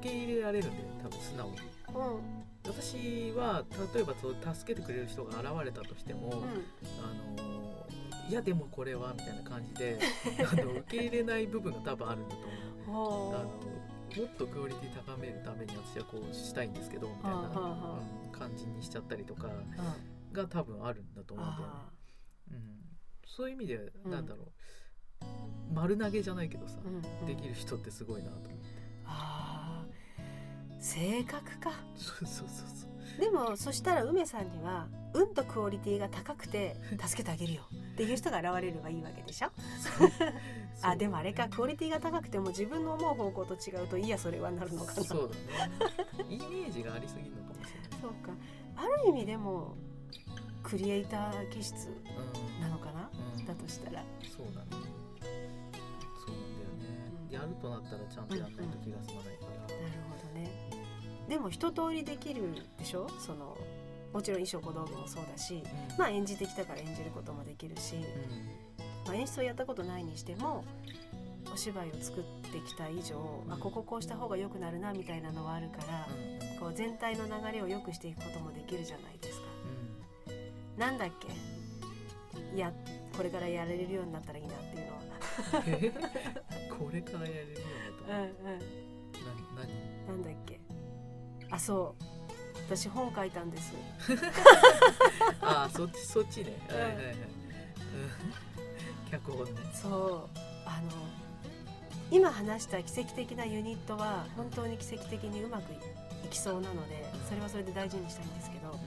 [0.00, 1.56] 受け入れられるんだよ多分素直に。
[1.94, 6.42] うん私は例えばそう助けてくれる人が現れたとしても、うん。
[7.02, 7.54] あの
[8.28, 9.98] いやでもこれはみたいな感じで
[10.50, 12.40] あの受け入れない部分が多分あるんだと
[12.88, 13.30] 思う。
[13.30, 18.00] ほあのもっとクオリティ高めるために私はこうしたいんですけどみたいな、
[18.32, 19.52] 感じにしちゃったりとかうう
[20.30, 20.32] ん。
[20.32, 21.90] が多分あるんだと思うんだよね、あ
[22.52, 22.88] うん、
[23.26, 24.52] そういう意味でうんなんだろ
[25.20, 27.26] う、丸投げじゃないけどさ、ーうんうん。
[27.26, 28.56] できる人ってすごいなと思って。
[29.04, 29.83] あー
[30.84, 31.70] 性格か。
[31.96, 33.20] そうそうそうそう。
[33.20, 37.62] でもそしたら梅さんにはうんとクオリティが高くて 助けてあげるよ。
[37.94, 39.48] っていう人が現れればいいわけでしょ？
[40.82, 45.02] あでもあれかクオリティが高くても自分の思う方向と違うといいやそれはなるのかな。
[45.04, 46.24] そうだね。
[46.28, 48.00] イメージがありすぎるのかもしれない。
[48.02, 48.32] そうか。
[48.76, 49.76] ある意味でも
[50.62, 51.88] クリエイター気質
[52.60, 53.08] なのかな？
[53.34, 54.04] うん、うん、だとしたら。
[54.36, 54.66] そうだね。
[56.26, 56.88] そうなんだよね、
[57.28, 57.32] うん。
[57.32, 59.38] やるとなったらちゃんとやんないと気が済まない
[61.28, 62.42] でも一通りできる
[62.78, 63.08] でしょ？
[63.18, 63.56] その
[64.12, 65.54] もちろん衣装小道具もそうだし
[65.90, 65.98] うん。
[65.98, 68.02] まあ演じてきたから演じることもできるし、うん。
[69.06, 70.64] まあ、演出をやったことないにしても
[71.52, 76.58] お芝居を作ってきた以上、あこここうした方が良くなるなみたいなのはあるから、うん。
[76.58, 79.46] こう全体の流れを良くしていくこともできるじゃないですか。
[80.76, 80.80] うん。
[80.80, 81.28] なんだっけ？
[82.56, 82.72] いや
[83.16, 85.02] これからやれるようになったらいいなっていうのは。
[85.66, 85.92] え
[86.70, 87.58] これからやれるよ
[88.06, 88.18] うになったら。
[88.18, 90.08] な何？
[90.08, 90.53] なんだっけ？
[91.54, 92.04] あそう。
[92.66, 93.72] 私本書いたんです。
[95.40, 97.20] ああそっちそっちね、うんはいはいはい、うん、
[99.10, 99.52] 脚本ね。
[99.72, 100.38] そう。
[100.66, 100.90] あの
[102.10, 108.78] 今話した奇跡的なユニットは本当に奇跡的にうまくいきそうなのでそれはそれで大事にしたいんですけど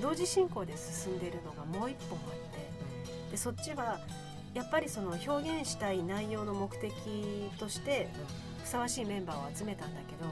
[0.00, 4.00] 同時進行で進んでるのがもう一本あってでそっちは
[4.54, 6.92] やっぱりその表現したい内容の目的
[7.58, 8.08] として
[8.62, 10.30] ふさわしいメンバーを集めたんだけど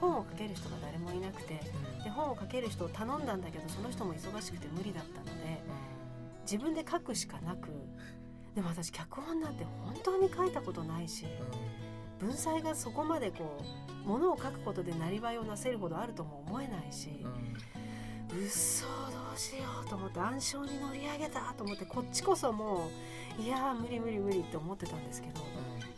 [0.00, 1.60] 本を書ける人が誰もいなくて
[2.02, 5.62] で本を書ける人を頼んだんだけどその人も忙しくて無理だったので
[6.42, 7.68] 自分で書くしかなく
[8.54, 11.26] でも私脚本なんて本当に書いたことないし
[12.18, 13.62] 文才がそこまでこ
[14.04, 17.08] うものを書くことでなりわいをなせるほどあるとも思えないし
[18.32, 18.92] うっそど
[19.34, 22.88] うしようと思って暗礁に乗り上げたと思ってこっちこそも
[23.38, 25.40] ういやー無理無理無理って思ってたんですけど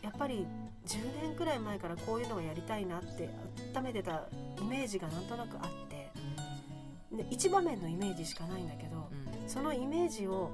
[0.03, 0.47] やっぱり
[0.87, 3.31] 10年くらい前からこういうのがやりたいなって
[3.75, 4.23] 温めてた
[4.61, 6.11] イメージがなんとなくあって
[7.17, 9.09] で一場面のイメージしかないんだけど
[9.47, 10.51] そのイメージを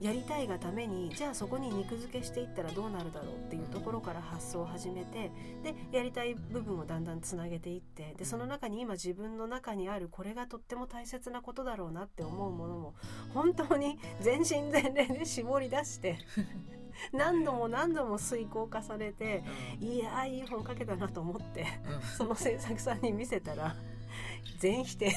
[0.00, 5.30] やりたいがためにじゃあそこに肉付けしていったらどうなるだろうっていうところから発想を始めて
[5.62, 12.94] でやりたい部分をだんだんつなげていってでその中に今自分の中にあるこれがとっても大切なことだろうなって思うものも
[13.32, 16.18] 本当に全身全霊で絞り出して
[17.12, 19.42] 何度も何度も遂行化されて
[19.80, 21.66] いやーいい本書けたなと思って
[22.16, 23.74] その制作さんに見せたら
[24.58, 25.14] 全否定で。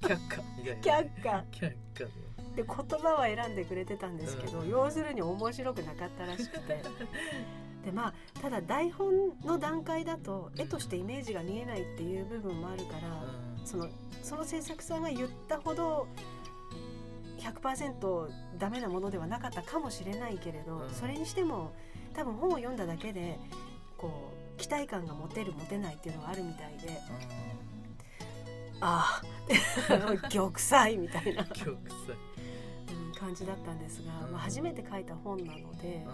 [0.00, 0.42] 却下。
[0.82, 1.44] 却下。
[1.52, 2.04] 却下。
[2.56, 4.68] でで言葉は選んでくれてたんですけど、うん。
[4.68, 6.82] 要するに面白くなかったらしくて。
[7.84, 13.24] でまあただ台本の段階だと絵としてイメージが見えないっていう部分もあるから、
[13.64, 13.88] その
[14.22, 16.06] その制作さんが言ったほど
[17.40, 20.90] 100%ダメなものではなかったかもしれないけれど、うん。
[20.90, 21.72] それにしても
[22.14, 23.38] 多分本を読んだだけで
[23.96, 27.00] こう期待感が持てる持てないっていうのがあるみたいで。
[28.80, 29.22] ああ。
[30.30, 32.16] 玉砕みたいな、極彩
[32.96, 33.14] うん。
[33.14, 34.32] 感じだったんですが、うん。
[34.32, 36.06] まあ、初めて書いた本なので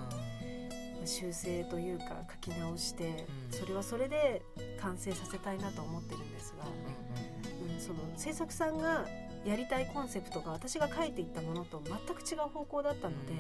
[1.05, 3.59] 修正というか書き直して、うん。
[3.59, 4.43] それはそれで
[4.81, 7.75] 完成させたいなと思ってるんですが、うん。
[7.75, 9.07] うん、その制作さんが
[9.47, 13.33] やりたいコンセプトが私が書いていったものと全く違う方向だったので、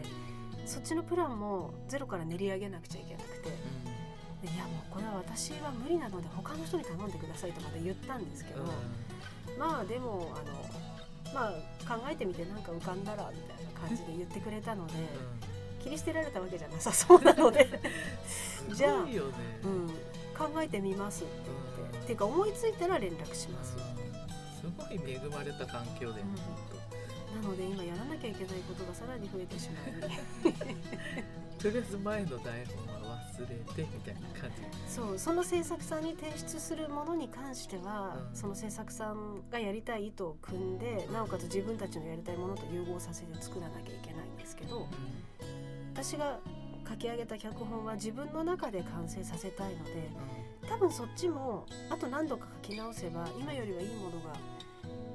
[0.64, 3.50] そっちのプランもゼロから練り上げなくちゃいけなくて
[4.42, 8.62] でいやもうこれは私は無理なので他の人に頼んでくださいとまで言ったんですけど、
[9.58, 14.94] まあでもあのまあ考えてみてなんか浮かんだらみたいな感じで言ってくれたので
[15.82, 17.68] 切り捨てられたわけじゃなさそうなので、
[18.26, 19.20] す じゃあね。
[19.64, 19.88] うん、
[20.36, 23.72] 考えてみますって言ってっていうか思いついたら連絡します。
[23.72, 23.95] す
[24.76, 27.42] ごい恵まれた環境で、うん。
[27.42, 30.52] なので今やらなきゃいけないことがさらに増えてしまい
[31.58, 34.94] とりあえず前の台本は忘れてみたいな感じ。
[34.94, 38.36] そうその制作さんに提出するものに関しては、うん。
[38.36, 44.86] その制作さんがやりたい意図を組んでなおかつ自分たちのやりたいものと融合させて作らなきゃいけないんですけど
[45.92, 46.38] 私が
[46.88, 50.08] 書き上げた脚本は自分の中で完成させたいので
[50.68, 54.32] 多分そっちもあと何度か書き直せば今よりはいいものが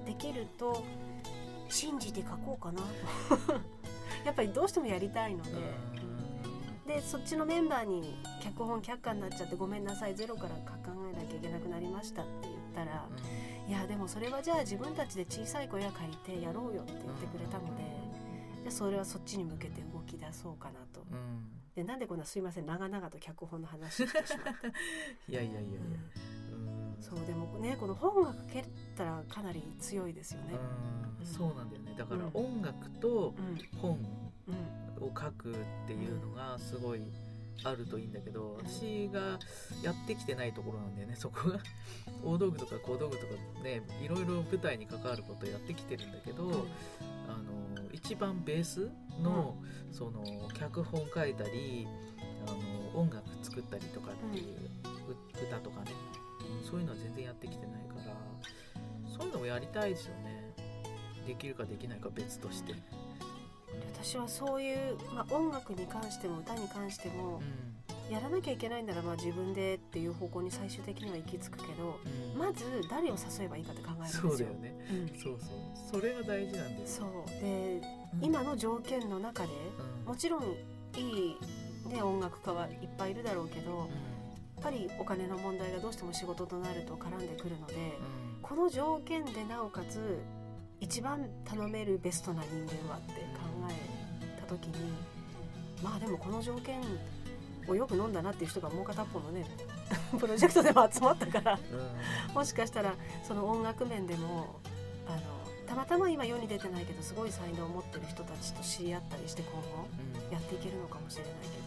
[0.06, 0.84] できると
[1.70, 3.62] 信じて書こうかなと。
[4.26, 5.52] やっぱりどうしてもやりたいので。
[6.88, 13.08] でそっちのメンバーに脚本却下になっちゃってごめんなさいゼロから考えなきゃいけなくなりましたって言ったら
[13.68, 17.84] いやでもそれはじゃあ自分たちで小さい小屋借りてやろうよって言ってくれたので
[18.64, 21.02] じゃあそれはそっちに向けて動き出そうかなと。
[21.12, 24.56] うんうんでなんでこんなすいません長々と脚本の話してしまう、
[25.32, 25.80] いやいやいやいや。
[27.00, 28.64] そうでもねこの本が書け
[28.96, 30.54] たらかなり強いですよね。
[31.20, 31.26] うん。
[31.26, 31.96] そうなんだよね。
[31.98, 32.32] だからうん。
[32.34, 33.98] 音楽とうん本
[34.48, 35.56] うんを書くっ
[35.88, 37.02] ていうのがすごい
[37.64, 39.40] あるといいんだけど私が
[39.84, 41.60] やってきてないところなんだよね そこが。
[42.24, 46.68] 大道具とか小道具とかねいろいろ舞台に関わることやってきてるんだけど、
[47.32, 48.90] あの一番ベース
[49.22, 49.56] の,、
[49.92, 51.88] その脚本書いたり
[52.48, 55.92] あの音楽作ったりとかっていう、う歌とかね。
[56.70, 58.16] そういうのは全然やってきてないから
[59.08, 60.54] そういうのもやりたいですよね。
[61.28, 62.74] できるかできないか別として。
[63.94, 67.71] 私はそういう、まあ、音楽に関しても歌に関してもうん
[68.12, 71.98] やらなきゃいけないならまあ自分でっていう方向に最終的には行き着くけど
[72.34, 72.40] うん。
[72.40, 74.30] まず誰を誘えばいいかって考えるんですよ。
[74.30, 74.76] そうだよね。
[74.92, 75.08] うん。
[75.18, 76.02] そうそう。
[76.02, 77.42] それが大事なんですそう。
[77.42, 77.82] で
[78.22, 79.50] 今の条件の中で
[80.06, 80.48] もちろんい
[81.00, 81.38] い、
[81.90, 87.76] ね、音楽家はいっぱいいるだろうけどやっぱりお金の問題がどうしても仕事となると絡んでくるので
[88.42, 90.20] この条件でなおかつ
[90.82, 93.20] 一番頼めるベストな人間はって考
[93.70, 94.74] えた時に
[95.82, 96.82] まあでもこの条件
[97.68, 99.46] をよく飲んだなっていう人がもう片っぽのね
[100.20, 101.60] プロジェクトでも集まったから。
[102.34, 104.60] もしかしたらその音楽面でも
[105.08, 105.22] あの
[105.68, 109.88] たまたま今世に出てないけどすごい才能を持ってる人たちと知り合ったりして今後
[110.32, 111.62] やっていけるのかもしれないけど。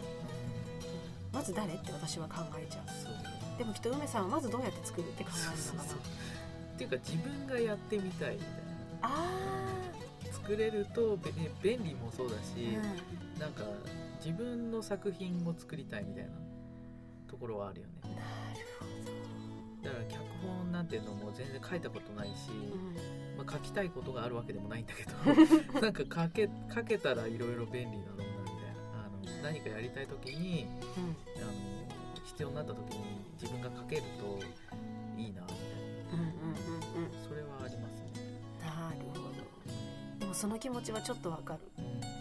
[1.33, 3.59] まず誰って私は考えちゃう。
[3.59, 5.95] でもきっと梅さんはまずどうやって作るって考えるのかな。
[5.95, 8.49] っていうか自分がやってみたいみたい
[9.03, 9.09] あ
[10.27, 11.31] な作れるとべ
[11.63, 13.63] 便利もそうだし、ー、なんか
[14.25, 16.31] 自分の作品を作りたいみたいな
[17.29, 17.93] ところはあるよね。
[18.03, 22.55] うん、なるだから脚本なんていうのも全然書いたことないし、ほ
[23.37, 25.13] ど、まあ、書きたいことがあるわけでもないんだけど
[25.83, 29.05] なんか書け書けたらいろいろ便利なのになみたいな。
[29.05, 31.53] あの何かやりたい時にうんあの
[32.25, 33.05] 必要になった時に
[33.39, 34.41] 自分が書けると
[35.21, 35.59] いいなみたい
[36.09, 36.15] な。
[36.15, 37.29] うんうんうんうん。
[37.29, 38.41] それはありますね。
[38.61, 40.19] なるほど。
[40.19, 41.61] でもその気持ちはちょっとわかる。
[41.77, 42.14] うん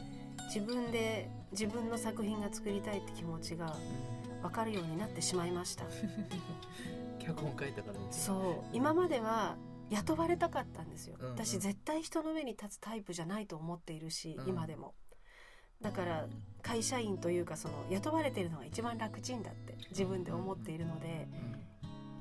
[0.53, 3.75] 自分で自分の作品が作りたいって気持ちが
[4.43, 5.85] 分かるようになってしまいました。
[7.17, 8.63] 脚本書いたからですよそう。
[8.71, 9.55] 今までは
[9.89, 11.31] 雇われたかったんですよ、うんうん。
[11.33, 14.49] 私絶対人の上に立つタイプじゃないと思っているし、うん。
[14.49, 14.93] 今でも。
[15.81, 16.27] だから
[16.61, 21.27] 会社員というかその雇われてるのが一番楽ちんだって自分で思っているので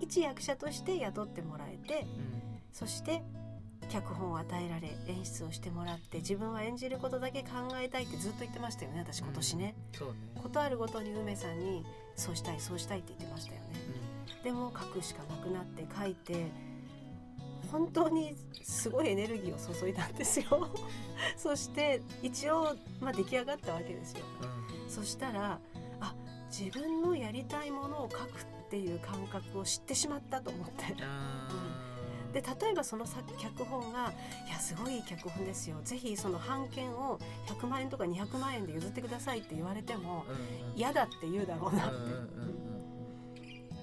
[0.00, 2.60] 一役者として雇ってもらえてうん。
[2.72, 3.22] そして
[3.92, 11.84] 脚本を与えられ演出をしてもらって自分は演じることだけ考えたいってずっと言ってましたよね私今年ね、そうね、ことあるごとに梅さんに
[12.16, 13.66] そうしたいそうしたいって言ってましたよね。
[14.42, 16.46] でも書くしかなくなって書いて
[17.70, 20.70] 本当にすごいエネルギーを注いだんですよ。
[21.36, 24.24] そして一応、まあ、出来上がったわけですよ。
[24.84, 24.90] うん。
[24.90, 25.60] そしたら
[26.00, 26.14] あ
[26.50, 30.84] 自分のやりたいものを書くっていう感覚を知ってしまったと思って。
[31.02, 31.91] あー
[32.32, 34.12] で例えばその作脚本が
[34.48, 35.76] 「いやすごい脚本ですよ。
[35.84, 40.24] ぜひその版権を100万円とか200万円で譲ってください」って言われても
[40.74, 41.96] 嫌だって言うだろうなって、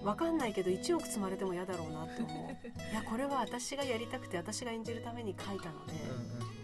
[0.04, 2.68] 分かんないけど1億積まれても嫌だろうなって思う。
[2.92, 5.94] いやこれは私がやりたくて私が演じるために書いたので、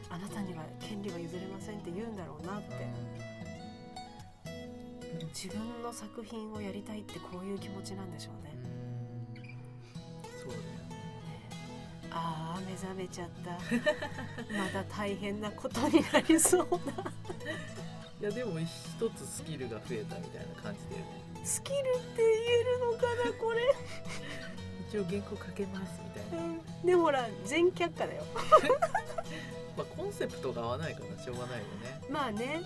[0.10, 2.74] あなたには権利は譲れませんって言うんだろうなって、
[5.22, 8.75] う自分の作品をやりたいってこういう気持ちなんでしょうね。
[12.18, 13.52] ああ目覚めちゃった。
[14.58, 17.12] また大変なことになりそうだ
[18.22, 18.68] いやでも一
[19.18, 21.04] つスキルが増えたみたいな感じで
[21.44, 23.76] スキルって言えるのかなこれ、
[24.90, 28.24] 一応原稿書けますみたいな、うん、でもほら全却下だよ。
[29.76, 32.62] まあコンセプトが合わないからしょうがないよね、まあね、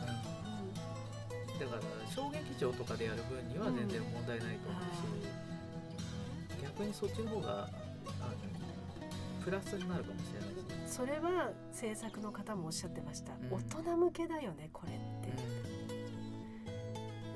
[1.51, 4.83] うん、だから小劇場とかでやる分には全然問題ないと思う
[6.59, 7.67] し、逆にそっちの方が
[9.49, 10.55] プラスになるかもしれないし。
[10.55, 13.53] ねそれは制作の方もおっしゃってました、うん。
[13.53, 15.35] 大人向けだよねこれって、で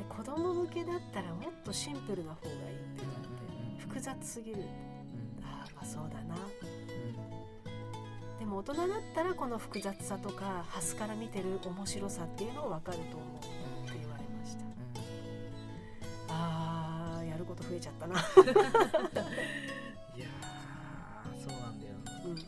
[0.09, 3.33] 子供向けだったらもっとシンプルな方がいいって言われて、うん
[3.79, 4.57] 複雑すぎる。
[4.57, 4.65] うん。
[5.43, 6.35] ああまあそうだな。
[6.35, 6.39] う
[8.35, 8.39] ん。
[8.39, 13.37] でも大人だったらこの複雑さとかハスから見てる面白さっていうのを分かると思う
[13.87, 14.63] って言われました。
[16.29, 18.15] あーやること増えちゃったな、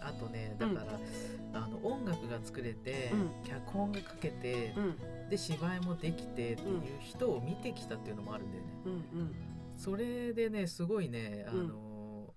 [0.05, 0.99] あとねだから、
[1.53, 3.29] あの音楽が作れて、うん。
[3.43, 4.81] 脚本が書けて、う
[5.25, 5.29] ん。
[5.29, 9.35] で芝居もできてっていう人を見てきたっていうのもあるんだよね、うんうん。
[9.75, 11.67] それでねすごいねあうん。
[11.69, 12.33] の、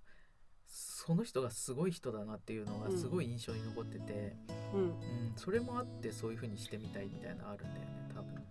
[0.67, 4.37] その人がすごい人だなっていうのがすごい印象に残ってて、
[4.73, 4.81] うん。
[4.81, 5.33] うん。
[5.37, 8.43] それもあってそういう風にしてみたいみたいなのあるんだよね多分。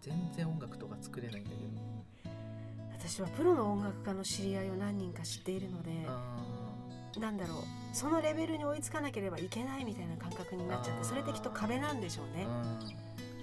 [0.00, 1.60] 全然音楽とか作れないんだけど。
[3.00, 6.67] 私はプロの音楽家の知り合いを何人か知っているのであ
[7.18, 7.58] なんだろう
[7.92, 12.46] そのレベルに追いつかなければいけないみたいな感覚になっちゃってそれってきっと壁なんでしょうね。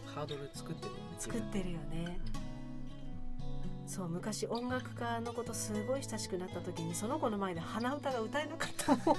[0.06, 2.20] ハードル作ってるよね作ってるよね。
[3.88, 9.18] そう昔音楽家のことすごい親しくなった時にその子の前で鼻歌が歌えなかったもん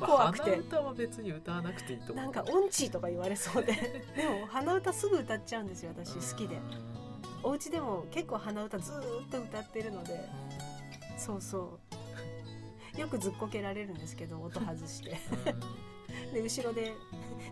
[0.00, 0.50] まあ怖くて。
[0.50, 2.16] 鼻歌は別に歌わなくていいと思う。
[2.16, 3.72] なんか音痴とか言われそうで。
[4.16, 6.56] でも鼻歌すぐ歌っちゃうんですよ私好きで。
[6.56, 6.62] うん。
[7.42, 10.28] お家でも結構鼻歌ずーっと歌ってるので。
[11.16, 11.97] そうそう
[13.00, 15.16] よくずっこけられるんですけど 音外して。
[16.30, 16.34] うん。
[16.34, 16.94] で後ろで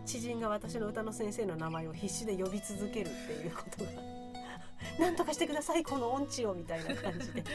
[0.05, 3.91] 知人が私の歌の先生の名前を必死で呼び続けるっていうことが
[4.99, 7.43] 「なんとかしてくださいこの音痴を」みたいな感じで。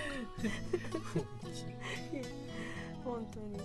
[3.04, 3.58] 本当に、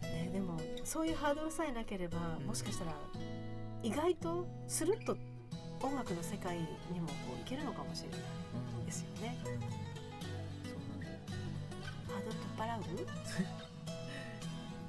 [0.00, 2.46] ね、でもそういうハードルさえなければうん。
[2.46, 2.92] もしかしたら
[3.82, 5.16] 意外とスルッと
[5.82, 6.56] 音楽の世界
[6.90, 8.20] にもこういけるのかもしれない
[8.78, 9.36] うんですよね
[12.64, 12.80] 払う？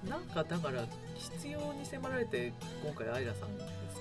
[0.09, 0.85] なんかだから
[1.15, 2.51] 必要に迫られて
[2.83, 3.49] 今回アイラさん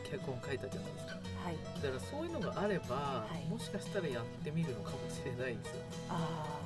[0.05, 1.13] 脚本書いたじゃないですか。
[1.45, 1.57] はい。
[1.83, 3.49] だからそういうのがあれば、はい。
[3.49, 5.75] もしかしたらやってみるのかもしれないですよ。
[6.11, 6.61] あ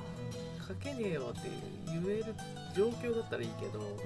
[0.67, 1.49] 書けねえよって
[1.87, 2.35] 言える
[2.75, 3.97] 状況だったらいいけど、あ、うん、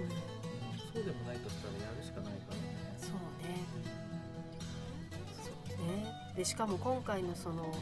[0.94, 2.62] そうでもないとしたらやるしかないからね。
[3.02, 3.18] そうね。
[5.44, 6.14] そうね。
[6.36, 7.74] でしかも今回のその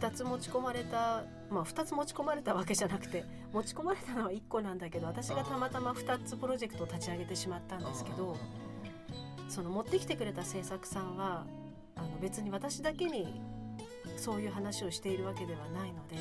[0.00, 8.36] 2つ持ち込まれたまあ2つ持ち込まれたわけじゃなくて持ち込まれたのは1個なんだけど私がたまたま2つプロジェクトを立ち上げてしまったんですけど
[9.48, 11.44] その持ってきてくれた制作さんは
[11.96, 13.40] あの別に私だけに
[14.16, 16.16] そういう話をしているわけではないので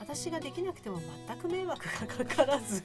[0.00, 2.82] 私ができなくても全く迷惑がかからず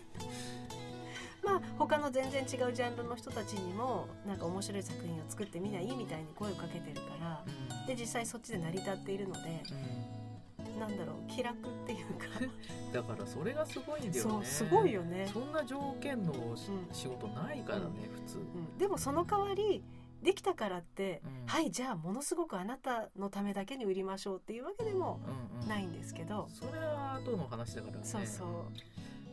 [1.44, 7.78] まあ他の全然違うジャンルの人たちにもなんか面白い作品を作ってみないみたいに声をかけてるからうん。
[7.78, 10.80] うんで実際そっちで成り立っているのでうん。
[10.80, 12.26] なんだろう気楽っていうか。
[12.94, 14.32] だからそれがすごいんだよね。
[14.32, 16.94] そうすごいよね、そんな条件のしうん。
[16.94, 19.84] 仕事ないからね、普通、うん、でもその代わり
[20.22, 21.48] できたからって、うん。
[21.48, 25.20] はいじゃあものすごくあなたのためだけに売りましょうっていうわけでも
[25.54, 25.68] うんうん。
[25.68, 28.04] ないんですけど、それは後の話だからね。
[28.04, 28.48] そうそう、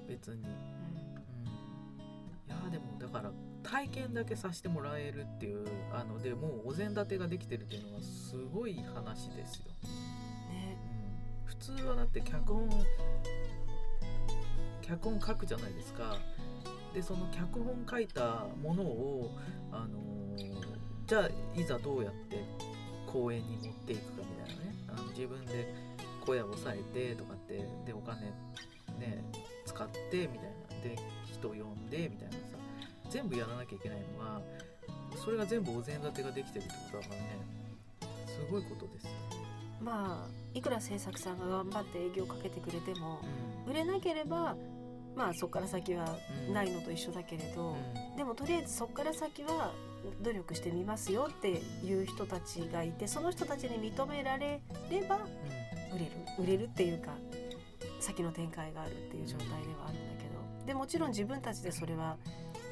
[0.08, 1.09] 別に、うん、
[2.50, 3.32] いうんやでもだから
[3.62, 9.64] 体験だけさせてもらえるっていうあのでもうお膳立てができてるっていうのはすごい話ですよ、
[10.50, 10.78] ね。
[11.44, 12.68] うん、普通はだって脚本
[14.82, 16.16] 脚本書くじゃないですか。
[16.92, 19.30] でその脚本書いたものを
[19.70, 22.44] あのーじゃあいざどうやって
[23.04, 24.74] 公演に持っていくかみたいなね。
[24.88, 25.74] あの自分で
[26.24, 28.20] 小屋を抑えてとかってでお金
[28.96, 29.24] ね
[29.66, 30.82] 使ってみたいな。
[30.84, 30.96] で
[31.40, 32.38] 人呼んでみたいなさ
[33.08, 34.40] 全部やらなきゃいけないのが
[35.16, 37.26] それが全部お膳立てができてるってことだからね。
[38.26, 39.10] すごいことですよ、
[39.82, 43.20] まあいくら制作さんが頑張って営業かけてくれても
[43.66, 43.72] うん。
[43.72, 44.56] 売れなければ
[45.16, 46.54] まあそこから先はうん。
[46.54, 48.16] ないのと一緒だけれど、うん。
[48.16, 49.72] でもとりあえずそこから先は
[50.22, 55.18] 努力してみますよっていう人たちがいてその人たちに認められれば
[55.94, 56.10] 売れる。
[56.38, 57.10] 売れるっていうか
[57.98, 59.98] 先の展開があるっていう状態ではある。
[59.98, 60.09] んだ
[60.66, 62.16] でもちろん自分たちでそれは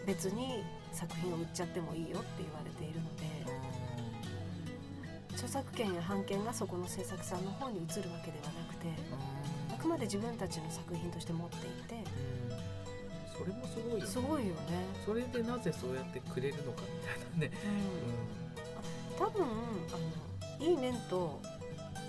[0.06, 3.24] 別に作品を売っちゃってもいいよって言われているので
[5.32, 8.88] 著作権や版権がそこの制作さんの方に移るわけではなくて
[9.72, 11.98] あくまで自分たちの作品として持っていてう
[12.54, 12.68] ん。
[13.38, 14.06] それもすごいよね。
[14.06, 14.54] すごいよね、
[15.06, 16.88] それでなぜそうやってくれるのかみ
[17.38, 17.58] たいなね、
[19.20, 19.46] うん、多分あ
[20.58, 21.40] のいい面と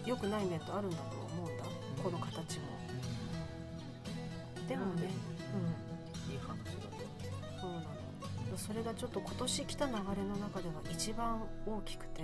[0.06, 1.66] 良くない面とあるんだと思うんだ、
[1.98, 2.04] うん。
[2.04, 2.66] この形も。
[4.58, 4.68] うん。
[4.68, 5.29] でもね
[6.30, 7.60] いい話だとう。
[7.60, 8.58] んそうなの。
[8.58, 12.24] それがちょっと今年来た流れの中では一番大きくて、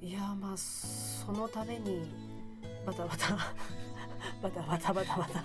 [0.00, 2.10] いやまあそのために
[2.86, 3.36] バタバタ。
[4.42, 5.42] バタバタバタバタ。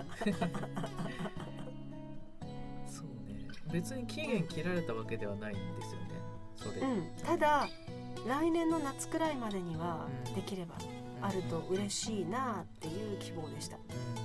[2.88, 3.48] そうね。
[3.72, 6.08] 別に期限切られたわけではないんですよね。
[6.56, 7.08] それ、うん。
[7.24, 7.68] ただ
[8.28, 10.34] 来年の夏くらいまでにはうん。
[10.34, 10.76] できれば
[11.22, 14.25] あると嬉しいなっていう希望でした、うん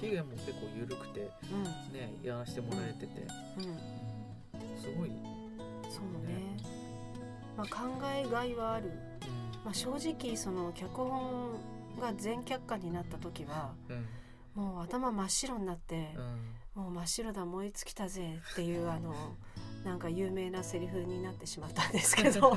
[0.00, 1.24] 期限も結構緩くてん
[1.92, 3.26] ねやらせてもらえてて、
[4.80, 5.40] すごい、うん
[5.90, 6.56] そうね、
[7.56, 8.92] まあ、考えがいはある、
[9.64, 11.58] まあ、正直その脚本
[12.00, 14.06] が全却下になった時はうん。
[14.54, 16.14] もう頭真っ白になって
[16.76, 16.82] う、ん。
[16.82, 19.14] もう真っ白だ燃え尽きたぜっていう あの
[19.84, 22.56] なんか有名なセリフになってしまったんですけど。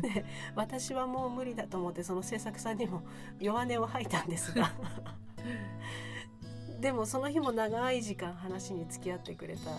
[0.00, 0.24] で
[0.56, 3.02] 私はもう無理だと思ってその制作さんにも
[3.38, 4.72] 弱音を吐いたんですが
[6.84, 9.70] でもその日も長い時間話に付き合ってくれた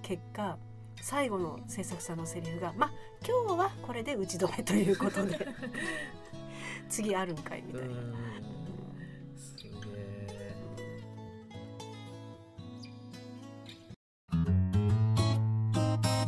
[0.00, 0.56] 結果
[0.96, 2.90] 最後の制作さんのセリフが「まあ
[3.22, 5.46] 今日はこれで打ち止め」ということで
[6.88, 7.94] 次あるんかいみたいな。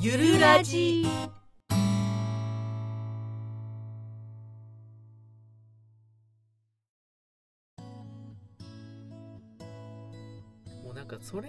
[0.00, 1.06] ゆるラジ
[11.18, 11.48] かそれ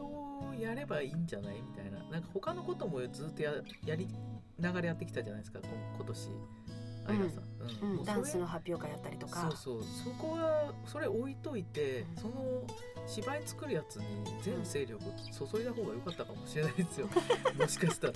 [0.00, 1.60] をやればいいんじゃない？
[1.62, 1.98] みたいな。
[2.10, 3.52] なんか他のこともずっとや
[3.86, 4.08] やり
[4.58, 5.60] ながらやってきたじゃないですか。
[5.62, 6.28] 今今年。
[7.06, 9.40] アイラさん、うん、もうそれダンスの発表会やったりとか。
[9.40, 9.82] そうそう。
[9.82, 12.16] そこはそれ置いといて、うん。
[12.16, 12.62] その
[13.06, 14.04] 芝居作るやつに
[14.42, 17.08] 全勢力注いだ方が良かったかもしれないですよ。
[17.58, 18.12] もしかしたら。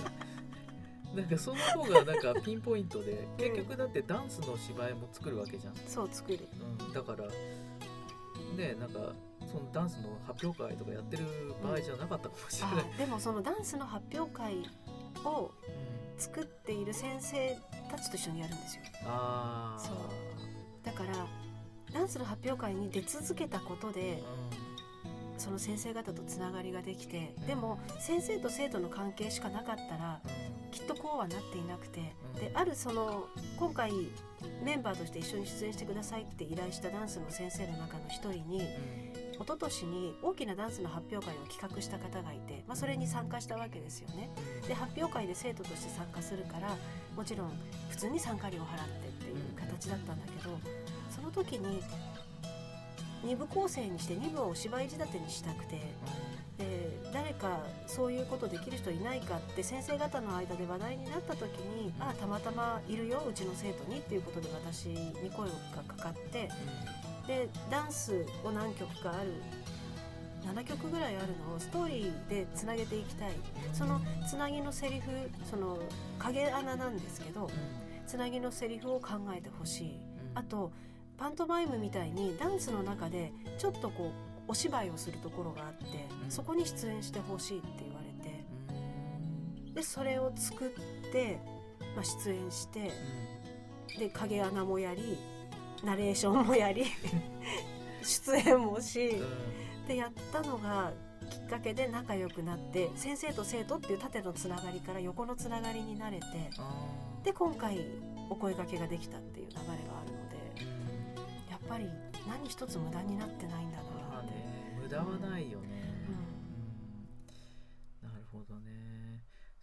[1.15, 6.39] なんかその方がなんかピンポイントで結局だってダンスの芝居も作るわけじゃん、そう作る。
[6.79, 7.25] うん、だから
[8.57, 9.13] ねなんか
[9.55, 11.23] そのダンスの発表会とかやってる
[11.63, 14.69] 場合じゃなかったかもしれない、あでもそのダンスの発表会
[15.23, 15.95] をうん。
[16.17, 17.57] 作っている先生
[17.91, 18.83] たちと一緒にやるんですよ。
[19.05, 19.95] ああそう。
[20.83, 21.27] だから
[21.93, 24.23] ダンスの発表会に出続けたことで
[25.37, 30.21] その先生方とつながりができてでも先生と生徒の関係しかなかったら
[30.71, 32.39] きっとこうはなっていなくてうん。
[32.39, 33.27] であるその
[33.57, 33.91] 今回
[34.63, 38.61] メンバーとして一緒に出演してくださいって依頼したダンスの先生の中の一人に
[39.35, 44.29] 一昨年に大きなダンスの発表会を企画した方がいて、まあ、それに参加したわけですよね。
[44.67, 46.69] で発表会で生徒として参加するから
[47.15, 47.51] もちろん
[47.89, 50.57] 普通に参加料を払ってっていう形だったんだけど
[51.09, 51.81] その時に
[53.25, 55.81] 2部構成にして2部をお芝居仕立てにしたくて
[56.57, 66.49] で誰かそういうことできる人いないかって先生方の間で話題になった時に「ああたまたまいるようちの生徒に」っていうことで私に声がかかって
[67.27, 69.41] でダンスを何曲かある
[70.45, 73.31] 7曲ぐらいあるのをストーリーでつなげていきたい。
[73.73, 75.09] そのつなぎのセリフ
[75.49, 75.79] その
[76.19, 77.49] 影穴なんですけど
[78.05, 79.99] つなぎのセリフを考えてほしい。
[80.35, 80.71] あと
[81.17, 84.11] パントマイムみたいにダンスの中でちょっとこ
[84.47, 86.31] うお芝居をするところがあってうん。
[86.31, 88.45] そこに出演してほしいって言われて。
[89.73, 91.39] でそれを作って、
[91.95, 92.91] まあ、出演して
[93.97, 95.17] で影穴もやり
[95.85, 96.85] ナレーションもやり
[98.01, 99.21] 出演もし
[99.87, 100.91] でやったのが
[101.29, 106.25] きっかけで仲良くなって先生と生徒っていう縦のつながりから横のつながりになれて
[107.23, 107.85] で今回
[108.29, 109.75] お声掛けができたっていう流れがあ
[110.05, 111.87] るのでやっぱり
[112.27, 114.29] 何一つ無駄になってないんだなまあって。
[114.29, 115.74] ね無駄はないよね、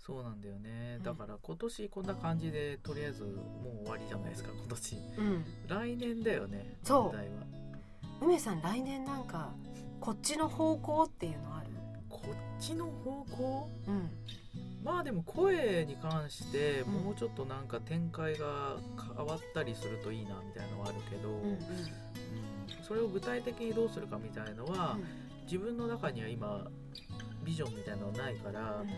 [0.04, 0.96] そうなんだよね。
[0.98, 1.02] うん。
[1.04, 4.96] だから今年こんな感じでとりあえずもう終わりじゃないですか今年。
[5.18, 7.02] うん、来年だよねそう。
[7.04, 7.32] 問題は。
[8.20, 9.52] 梅さん来年なんか
[10.00, 11.68] こっちの方向っていうのある？
[12.08, 13.70] こっちの方向？
[13.86, 14.10] うん。
[14.84, 16.92] まあでも声に関してうん。
[17.04, 18.76] もうちょっとなんか展開が
[19.16, 21.58] 変わったりするといいなみたいなのはあるけど、うんうん。
[22.82, 24.98] それを具体的にどうするかみたいのは、
[25.44, 26.66] 自分の中には今
[27.44, 28.88] ビジョンみたいなのはないから、うん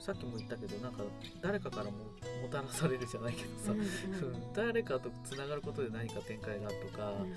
[0.00, 1.02] さっきも言ったけどなんか
[1.42, 4.34] 誰かからももたらされるじゃないけどさ、うんうん。
[4.34, 7.34] うん誰かとつながることで何か展開がとか、うん。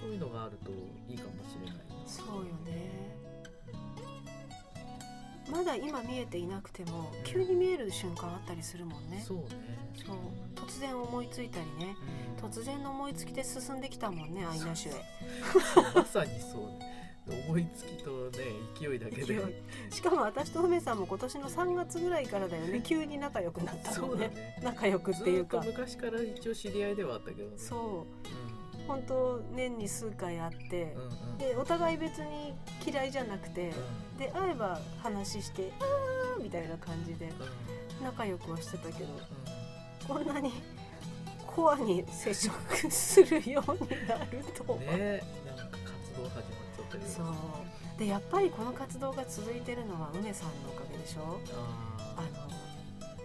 [0.00, 0.70] そういうのがあると
[1.08, 1.82] いいかもしれないな。
[2.06, 3.00] そうよね。
[5.50, 9.22] まだ今見えていなくても急に見える瞬間あったりするもんね。
[9.26, 9.44] そうね。
[10.06, 10.16] そう。
[10.66, 11.96] 突然思いついたりね。
[12.42, 12.50] うん。
[12.50, 15.02] 突然の思いつきで進んできたもんねアイナシュへ。
[15.94, 16.89] まさにそうね
[17.28, 18.38] 思いつきとね
[18.78, 19.62] 勢いだけで。
[19.90, 22.80] しかも私と梅さんも今年の3月ぐらいからだよね。
[22.84, 24.60] 急に仲良くなったそうもんねだね。
[24.62, 25.62] 仲良くっていうか。
[25.64, 27.58] 昔から一応知り合いではあったけどね。
[27.58, 28.86] そう。
[28.88, 30.94] 本当年に数回会って。
[30.96, 31.06] うん、うん。
[31.06, 32.52] うんでお互い別に
[32.86, 33.72] 嫌いじゃなくて
[34.18, 37.30] で会えば話して「あー」みたいな感じで
[37.98, 38.04] うん。
[38.04, 39.14] 仲良くはしてたけど。
[39.14, 39.20] うん。
[40.06, 40.52] こんなに
[41.46, 46.59] コアに接触するようになるとは、うんねなんか活動始ま
[47.06, 47.26] そう。
[47.98, 51.38] でやっぱりこの活動が続いてるのは梅さんのおかげでしょ？
[52.16, 52.50] ああの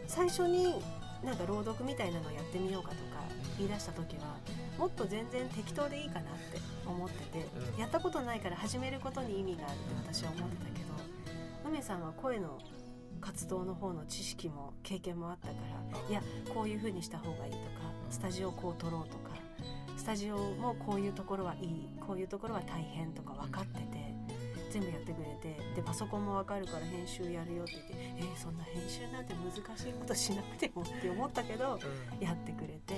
[0.07, 0.75] 最初に
[1.23, 3.01] なんか朗読みたいなのやってみようかとか
[3.57, 4.23] 言い出した時は
[4.77, 7.79] もっと全然適当でいいかなって思ってて、うん。
[7.79, 12.59] やったことないから始めることに意味があるって私は思ってたけど梅さんは声の
[13.21, 16.21] 活動の方の知識も経験もあったからいや
[16.53, 17.63] こういう風にした方がいいとか
[18.11, 19.34] スタジオをこう撮ろうとか
[19.97, 24.05] スタジオもこういうところはいいこういうところは大変とか分かってて。
[24.71, 31.79] 全部やってくれてでパソコンも分かるから編集やるよって言ってえーそんな編集なんて難しいことしなくてもって思ったけど
[32.19, 32.93] やってくれて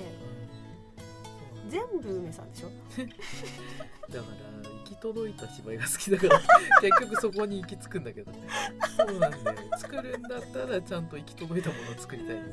[1.68, 2.68] 全部梅さんでしょ？
[4.12, 4.26] だか
[4.62, 6.40] ら行き届いた芝居が好きだから
[6.82, 8.32] 結局そこに行き着くんだけど。
[8.96, 9.58] そうなんだよ。
[9.78, 12.44] 作るんだったらちゃんと行き届いたものを作りたい、 うん、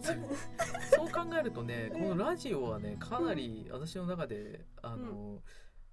[0.94, 5.42] そう考えるとねこのラジオはねかなり私の中であの、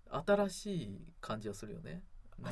[0.10, 2.03] 新しい感じはするよね。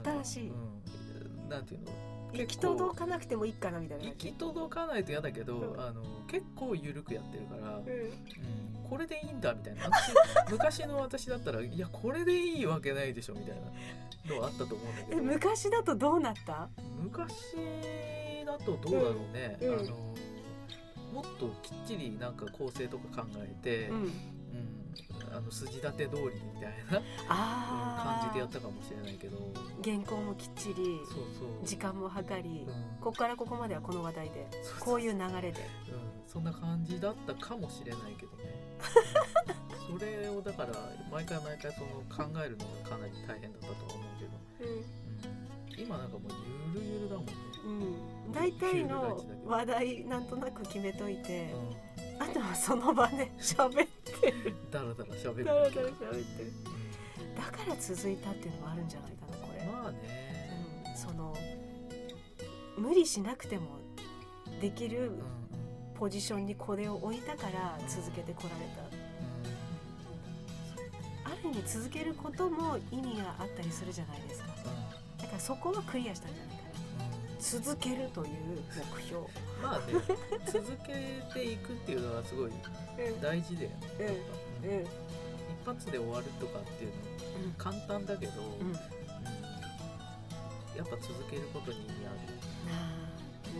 [0.04, 0.50] 新しい。
[0.50, 1.92] うん、なんていうの？
[2.34, 5.80] 行き届かなくてもいいかなみたいな行き届かないと嫌だけど、うん。
[5.80, 7.86] あの結構緩くやってるから、うん。
[7.86, 9.84] うん、これでいいんだみたいな。
[9.86, 13.56] 私昔の私だったらいやこれでいいわけないでしょみたい
[14.28, 16.68] なのはあったと思うんだけえど昔だとどうなった？
[17.02, 17.56] 昔
[18.46, 20.16] だとどうだろうね、あの
[21.16, 23.96] もっときっちりなんか構成とか考えて、うん。
[24.04, 24.12] うん
[25.32, 26.22] あの筋立て通り
[26.56, 29.38] みたいな、 感じでやったかもしれないけど。
[29.84, 31.66] 原稿もきっちりそうそう。
[31.66, 32.98] 時間も計りうん。
[33.02, 34.48] ここからここまではこの話題で
[34.80, 35.60] こういう流れで。
[35.90, 38.44] うん、そんな感じだったかもしれないけどね、
[39.92, 40.00] うん。
[40.00, 40.72] それをだから
[41.12, 44.20] 毎回毎回その考えるのがかなり大変だったとは思う
[44.58, 44.72] けど、
[45.76, 46.32] うん、今なんかもう
[46.76, 47.34] ゆるゆるだもんね、
[47.66, 47.70] う
[48.12, 51.54] ん大体の話題なんとなく決めといて
[52.20, 53.88] あとはその場で 喋っ
[54.22, 54.54] てる。
[54.64, 56.54] うん、だらだら喋るだらだだけら喋ってる。
[57.36, 59.98] だから続いたっていうのもあるんじゃないかなこれ、まあね、
[60.90, 61.36] うん、その
[62.78, 63.80] 無理しなくても
[64.62, 65.24] できるうんうん。
[65.96, 68.84] ポジションにこれを置いたから続けてこられた。
[71.32, 74.48] ある意味続けることも意味があったりするじゃないですか。
[75.20, 76.55] だからそこはクリアしたんじゃない？
[77.40, 78.30] 続けるという
[78.96, 79.26] 目標。
[79.62, 79.86] まあね
[80.46, 82.52] 続けていくっていうのはすごい
[83.22, 83.76] 大事だよね、
[84.64, 84.70] うん。
[84.70, 84.82] うん。
[84.82, 84.88] 一
[85.66, 86.96] 発で終わるとかっていうの
[87.58, 88.68] 簡単だけど、うん。
[88.68, 88.74] うん。
[88.74, 88.80] や
[90.84, 92.10] っぱ続けることに意味あ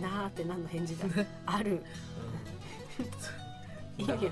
[0.00, 1.06] なあって何の返事だ。
[1.46, 1.82] ある。
[3.98, 4.30] うん、意味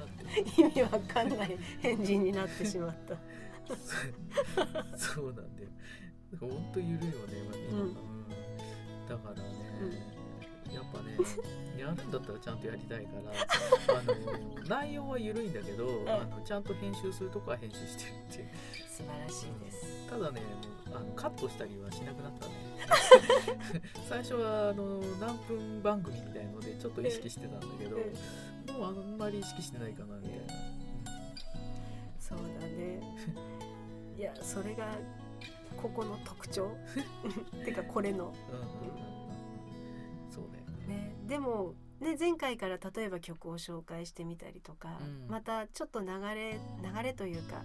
[0.59, 3.17] 意味わかんない返事になってしまった。
[4.97, 5.69] そうなんだよ。
[6.41, 7.35] ほんとゆるいよね、
[7.73, 7.97] まあうん
[9.09, 9.43] だからね、
[10.73, 11.17] やっぱね
[11.79, 13.11] やるんだったらちゃんとやりたいか
[13.89, 18.49] ら あの内容はゆるいんだけど、あのちゃんと編集するとこは編集してるっていう。
[18.95, 20.07] 素晴らしいです。
[20.09, 20.41] ただね
[20.87, 22.53] もうあのカットしたりはしなくなったね。
[24.09, 27.97] 最初はあの何分番組みたいのでちょっと意識してたんだけど、
[28.79, 30.55] もうあんまり意識してないかなみたいな、
[32.21, 33.01] そうだね。
[34.17, 34.97] いやそれが
[35.81, 36.77] ここの特徴？
[37.65, 38.27] てかこれの。
[38.27, 38.69] うんうんうん。
[38.69, 39.11] う
[40.29, 40.45] んそう
[40.89, 40.97] ね。
[40.97, 41.15] ね。
[41.27, 45.31] でもね前回から例えば曲を紹介してみたりとか、うん。
[45.31, 47.63] またちょっと流れ流れというか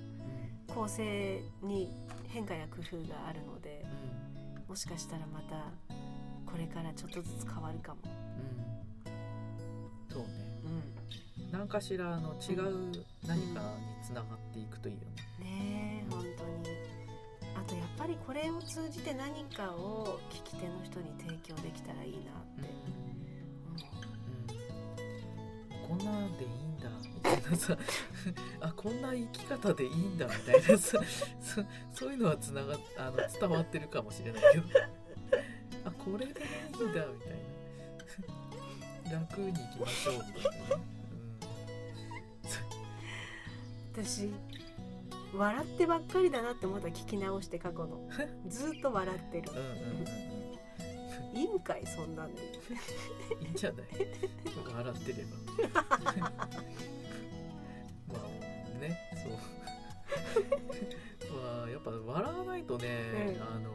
[0.69, 0.75] うん。
[0.75, 1.91] 構成に
[2.27, 3.83] 変化や工夫があるので
[4.67, 5.71] もしかしたらまた
[6.45, 8.01] これからちょっとずつ変わるかも。
[8.05, 8.07] う
[10.09, 10.13] ん。
[10.13, 10.29] そうね。
[11.39, 11.51] うん。
[11.51, 15.01] 何かしらあの違う何かにつながっていくといいよ
[15.39, 15.45] ね。
[15.45, 15.98] ね
[17.69, 22.69] とやっぱりこれを通じて何かを聞き手の人に提供できたらいいなって。
[23.69, 23.85] 思
[25.77, 27.77] う、うん、こんなんでいいんだみたいなさ。
[28.61, 30.99] あこんな生き方でいいんだみたいなさ。
[31.39, 31.63] そ
[31.93, 34.63] そういうのはつながっあの伝わってるかもしれないけど。
[35.85, 36.43] あこれでい
[36.79, 37.31] いんだみたい
[39.13, 39.19] な。
[39.19, 40.75] 楽にいきましょうみたいな。
[40.77, 40.99] ね。
[43.93, 44.29] 私
[45.35, 47.99] 笑ってばっかりだなって思ったら聞き直して過去の。
[48.47, 49.51] ずっと笑ってる。
[49.51, 49.65] うんうん
[50.01, 50.07] うん
[51.31, 52.41] いいんかいそんなんで。
[52.41, 52.45] い
[53.45, 53.85] いんじゃない？
[54.75, 55.37] 笑ってれば。
[58.07, 59.33] まあねそう。
[61.31, 63.43] まあやっぱ笑わないとね、うん。
[63.43, 63.69] あの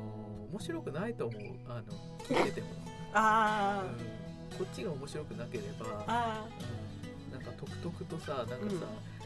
[0.51, 1.43] 面白くないと思う。
[1.69, 1.93] あの
[2.25, 2.67] 聞いてても、
[3.13, 3.85] あ
[4.51, 6.47] うん、こっちが面白くなければ、あ
[7.27, 8.71] うん、なんかとくとくとさなんかさ、うん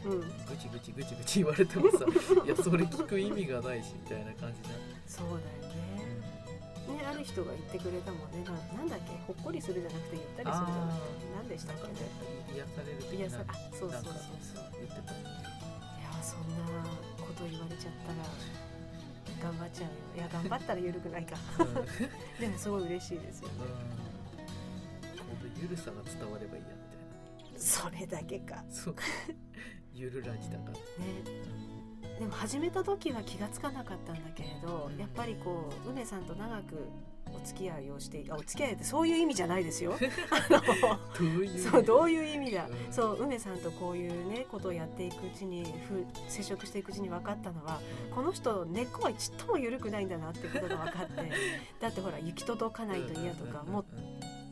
[0.05, 0.19] うん。
[0.21, 0.25] ぐ
[0.57, 2.05] ちぐちぐちぐち言われてもさ
[2.45, 5.33] いやそれ聞く意味がないしみたいな感じになって、そうだ
[5.67, 6.99] よね。
[6.99, 8.43] ねある人が言ってくれたもんね。
[8.45, 9.11] ななんだっけ？
[9.27, 11.87] ほっこりするじゃなくてゆったりするじゃなくて何でしたっけ？
[11.87, 11.99] ねね
[12.55, 14.71] 癒される的さあそうそうそうそう。
[14.79, 15.15] 言ってた、い
[16.01, 16.83] やそんな
[17.21, 19.95] こと言われちゃったら頑張っちゃうよ。
[20.15, 21.35] いや頑張ったら緩くないか。
[21.59, 21.67] うん。
[21.67, 23.53] う んでもすごい嬉しいですよね。
[23.59, 27.59] このゆるさが伝わればいいやみたいな。
[27.59, 28.63] それだけか。
[28.69, 28.95] そう
[29.93, 30.79] ゆるラジだから、ね。
[32.19, 34.99] でも始めた時は気がつかなかったんだけれど、うん。
[34.99, 36.89] やっぱりこう梅さんと長く
[37.33, 39.93] お付き合いをしてあお付き合いってそういう意味じゃないですよ。
[40.31, 40.61] あの
[41.17, 42.93] どういうそうどういう意味だ、うん。
[42.93, 47.79] そう梅さんとこういうねことをやっていくうちにふ接触していくうちに分かったのは
[48.13, 51.31] この人根っこはちっとも緩くないんだなってことが分かって
[51.79, 53.85] だってほら行き届かないと嫌とかもう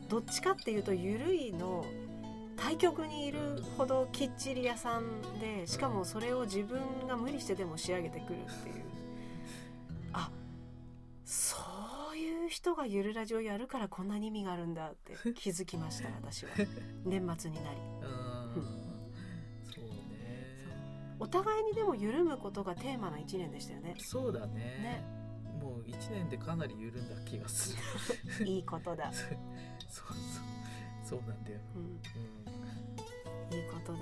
[0.08, 1.84] どっちかっていうと緩いの
[2.58, 8.84] 対極にいるほどきっちり屋さんでしかもそれを自分が無理してでも仕上げてくるっていう。
[10.12, 10.30] あ
[11.24, 11.56] そ
[12.12, 16.50] ういう人がゆるラジオやるからこんなに意味があるんだって気づきました私は。
[17.04, 17.78] 年末になり。
[21.20, 23.94] お互いにでも緩むことがテーマの1年でしたよね。
[23.98, 24.54] そうだね。
[24.54, 25.18] ね。
[25.60, 27.76] もう1年でかなり緩んだ気がす
[28.38, 28.46] る。
[28.46, 29.28] いいことだ、 そう
[29.88, 30.16] そう
[31.08, 33.98] そうなんだようん、ういいことだ。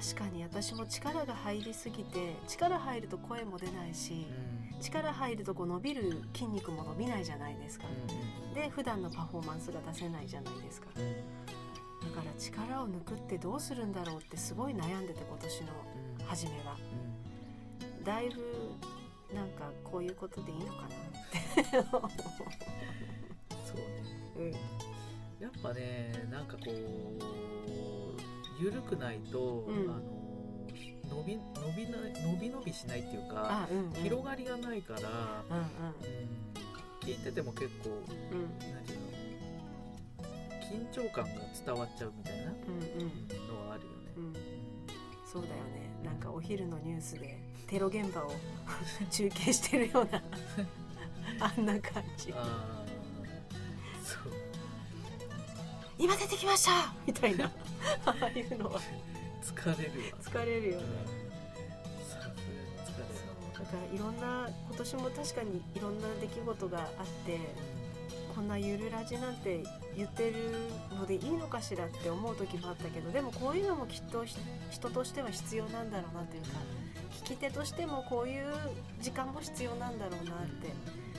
[0.00, 4.26] 確かに私も力が入りすぎて力入ると声も出ないし
[4.74, 4.80] うん。
[4.80, 7.86] 力入るとこう伸びる筋肉も伸びないじゃないですか。
[7.88, 10.88] うんで普段のパフォーマンスが出せないじゃないですか。
[10.94, 15.66] だから力を抜くってどうするんだろうってすごい悩んでて今年の
[16.20, 16.26] うん。
[16.26, 16.76] 初めは。
[18.04, 18.40] だいぶ
[19.34, 20.88] なんかこういうことでいいのかなっ
[21.30, 21.70] て。
[23.66, 24.02] そうね。
[24.36, 24.99] うん
[25.40, 29.90] やっぱねなんかこう緩くないと、うん。
[29.90, 30.20] あの
[31.10, 31.42] 伸び伸
[31.76, 35.64] びない伸び伸びしないっていうかあうん、うん、広がりがないから、うんうん、
[37.00, 38.38] 聞いてても結構うん。
[38.38, 39.10] うん何ていうの
[40.70, 41.30] 緊張感が
[41.66, 43.48] 伝わっちゃうみたいなうんうん。
[43.48, 44.12] のはあるよね。
[44.16, 44.32] うん。
[45.26, 45.90] そうだよね。
[46.04, 48.30] なんかお昼のニュースでテロ現場を
[49.10, 50.22] 中継してるような
[51.44, 52.32] あんな感じ。
[54.04, 54.32] そう
[56.00, 56.94] 今出てきました。
[57.06, 57.44] みたいな。
[58.06, 58.70] ああいうの。
[58.70, 58.80] は
[59.42, 60.18] 疲れるわ。
[60.24, 60.86] 疲れるよね。
[63.52, 66.86] だからいろんな今年も確かにいろんな出来事があっ
[67.26, 67.38] て
[68.34, 69.62] こんなゆるラジなんて
[69.94, 70.34] 言ってる
[70.96, 74.34] のでいいのかしらって思う時もあったけどでもこういうのもきっとひ
[74.70, 76.48] 人としては必要なんだろうなっていうか
[77.22, 78.46] 聞き手としてもこういう
[79.02, 80.72] 時間も必要なんだろうなって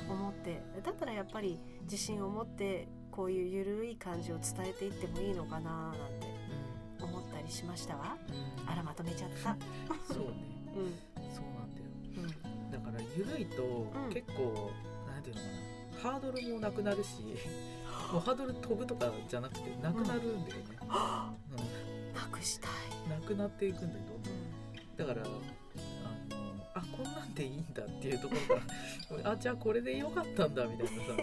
[0.10, 6.00] 思ってだったらやっぱり自信を持ってこういうゆるい感じを伝えていってもいいのかななんて
[7.02, 8.18] 思ったりしましたわ？
[8.28, 8.36] うん。
[8.36, 9.58] うんあらまとめちゃった。
[10.14, 10.34] そうね。
[10.76, 11.32] うん。
[11.34, 11.86] そうなんだよ。
[12.18, 12.72] うん。
[12.72, 14.10] だから緩いとん。
[14.12, 14.72] 結構、
[15.08, 16.12] なんていうのかな。
[16.12, 17.22] ハードルもなくなるし
[18.12, 20.88] もうハードル飛ぶとかじゃなくてなくなるんだよね、うん。
[20.88, 22.72] なくしたい、
[23.10, 24.34] なくなっていくんだよどんどん。
[24.34, 25.28] うだから
[27.42, 31.14] こんなんでいいんだっていうところから あじゃあこれでよかったんだみたいなさ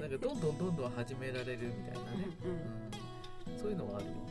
[0.00, 3.58] なんかどんどんどんどん始められるみたいなね、うんうんうん。
[3.58, 4.22] そういうのはあるよね。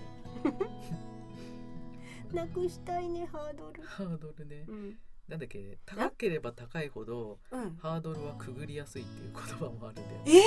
[2.34, 3.84] ん、なくしたいねハードル。
[3.84, 4.66] ハードルね。
[4.68, 10.42] うん、なんだっけ高ければ高いほどうん、ハードルはくぐりやすいっていう言葉もあるんだよええ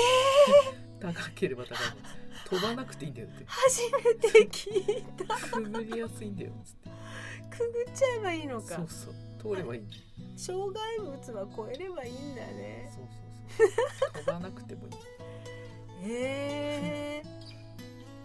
[1.01, 2.59] 高ければ高いほど。
[2.59, 3.45] 飛ばなくていいんだよって。
[3.47, 5.37] 初めて聞いた。
[5.51, 6.91] くぐりやすいんだよつって。
[7.51, 8.77] くぐっちゃえばいいのか。
[8.77, 9.83] そうそう通ればいい
[10.37, 12.91] 障害物は超えればいいんだね。
[12.95, 13.05] そう
[13.59, 13.69] そう
[14.01, 14.25] そう。
[14.25, 17.29] 飛ばなくてもいい、ええ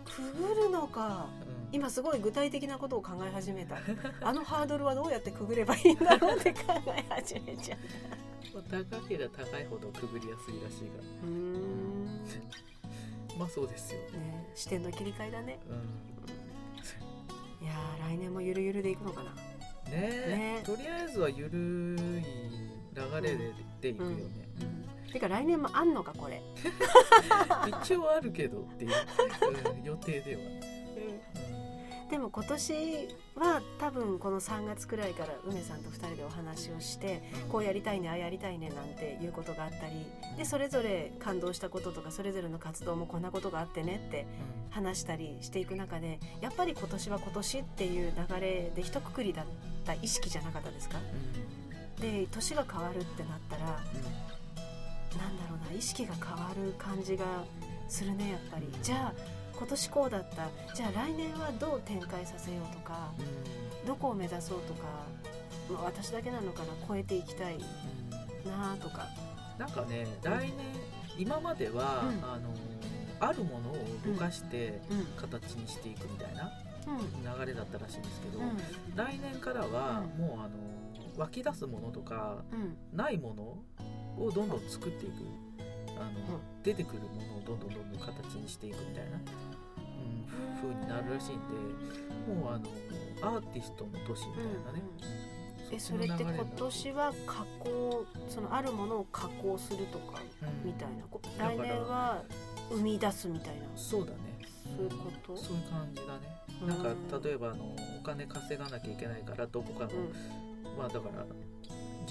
[0.06, 1.28] くぐるのか。
[1.42, 3.78] うん、今すごい具体的なことを考え始めた。
[4.22, 7.86] あのハードルはどうやってくぐればいいんだろうって考え始めちゃった。
[8.56, 12.22] まあ高ければ高いほどくぐりやすいらしいがうーん。
[13.38, 15.60] まあそうですよ、ね視点の切り替えだね。
[15.70, 19.32] うん、いやー来年もゆるゆるでいくのかな
[19.90, 20.62] ね。
[20.64, 22.30] とりあえずはゆるい
[22.96, 24.16] 流れででいくよね、
[25.12, 26.42] てか来年もあんのかこれ、
[27.84, 30.42] 一応あるけどっていう、うん予定では、
[32.10, 40.06] でも今年は多分この3月くらいから梅さんと2人でお話をしてこうやりたいねああやりたいねなんていうことがあったり
[40.38, 44.26] でそれぞれ感動したこととかそれぞれの活動もこんなことがあってねって
[44.72, 49.46] 話したりしていく中でやっぱり今年は今年っていう流れで一括りだっ
[49.86, 50.98] た意識じゃなかったですか？
[52.02, 57.26] で年が変わるってなったらなんだろうな意識が変わる感じが
[57.88, 58.68] するねやっぱり。
[58.82, 60.48] じゃあ今年こうだった。
[60.74, 63.12] じゃあ来年はどう展開させようとか、
[63.82, 64.84] うん、どこを目指そうとか、
[65.70, 67.60] まあ、私だけなのかな超えていきたい
[68.46, 69.06] なとか。
[69.58, 70.54] なんかね来年、
[71.18, 72.54] 今までは、うん、あの
[73.20, 74.80] あるものを動かして
[75.18, 76.50] 形にしていくみたいな
[77.38, 78.40] 流れだったらしいんですけど、
[78.96, 80.52] 来年からはもうあの
[81.18, 82.38] 湧き出すものとか、
[82.94, 85.49] ないものをどんどん作っていく
[86.00, 90.26] あの、出てくるものをどんどんどんどん形にしていくみたいな、うん、
[90.62, 91.44] 風になるらしいんで
[92.34, 92.70] もうあの
[93.36, 94.82] アーティストの年みたいなね、
[95.70, 100.22] うん、えそれって今年は加工そのあるものを加工するとか
[100.64, 101.06] みたいな、
[101.50, 102.24] 来年は
[102.70, 103.66] 生み出すみたいな。
[103.76, 104.18] そうだね。
[104.64, 105.36] そういうこと？
[105.36, 106.40] そういう感じだね。
[106.68, 109.92] なんか例えばあのお金稼がなきゃいけないからどこかの、
[110.78, 111.59] まあだから事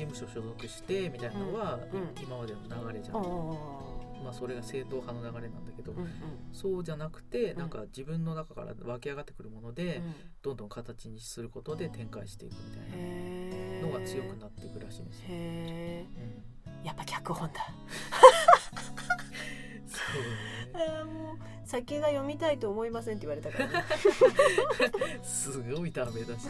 [0.06, 1.78] 務所所属してみたいなのは、
[2.22, 2.60] 今までの
[2.92, 3.78] 流れじゃん、
[4.24, 6.08] まあ、それが正統派の流れなんだけど、うんうん、
[6.52, 10.02] そうじゃなくてなんか自分の中から湧き上がってくるもので、
[10.42, 15.24] どんどん形にすることで展開していくみたいなのが強くなっていくらしいんですよ。
[15.28, 16.06] へ
[16.68, 17.54] うん、やっぱ脚本だ。
[19.86, 19.98] そ
[20.74, 21.38] うね、 もう
[21.68, 23.84] 先が読みたいと思いませんって言われたから、ね、
[25.22, 26.48] すごいダメ出し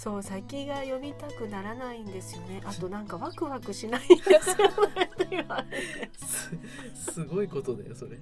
[0.00, 2.58] そう先が読みたくならないんですよね。
[2.64, 4.38] あとなんかワクワクしないんですよ
[5.26, 5.46] ね
[6.96, 8.18] すすごいことだよそれ。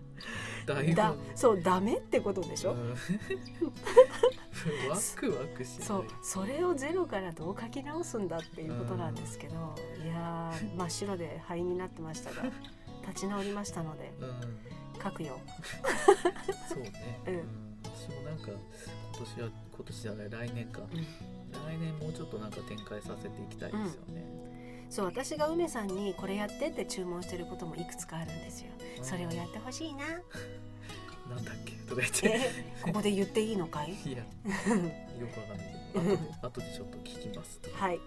[0.93, 2.91] だそうダメってことでしょ、うん、
[4.91, 12.43] ワクワクしそうそれをゼロからどう書き直すんだっていうことなんですけど、うん、いや真っ白で灰になってましたが
[13.07, 14.59] 立ち直りましたので、うん、
[15.01, 15.39] 書くよ。
[16.69, 16.93] そうね、
[17.29, 18.59] うん、私もなんか今
[19.25, 24.25] 年は今年じゃない来年か、うん来年もうちょっとなんか展開させていきたいですよね、
[24.87, 28.69] うん、そう私が梅さんにこれやってって注文してることもいくつかあるんですよ、
[28.99, 30.05] うん、それをやってほしいな。
[31.29, 32.41] なんだっけとか言って、
[32.83, 33.93] ここで言っていいのかい？
[34.07, 34.19] いや。
[35.21, 36.49] よくわかんないけど。
[36.49, 38.01] 後でちょっと聞きますはい。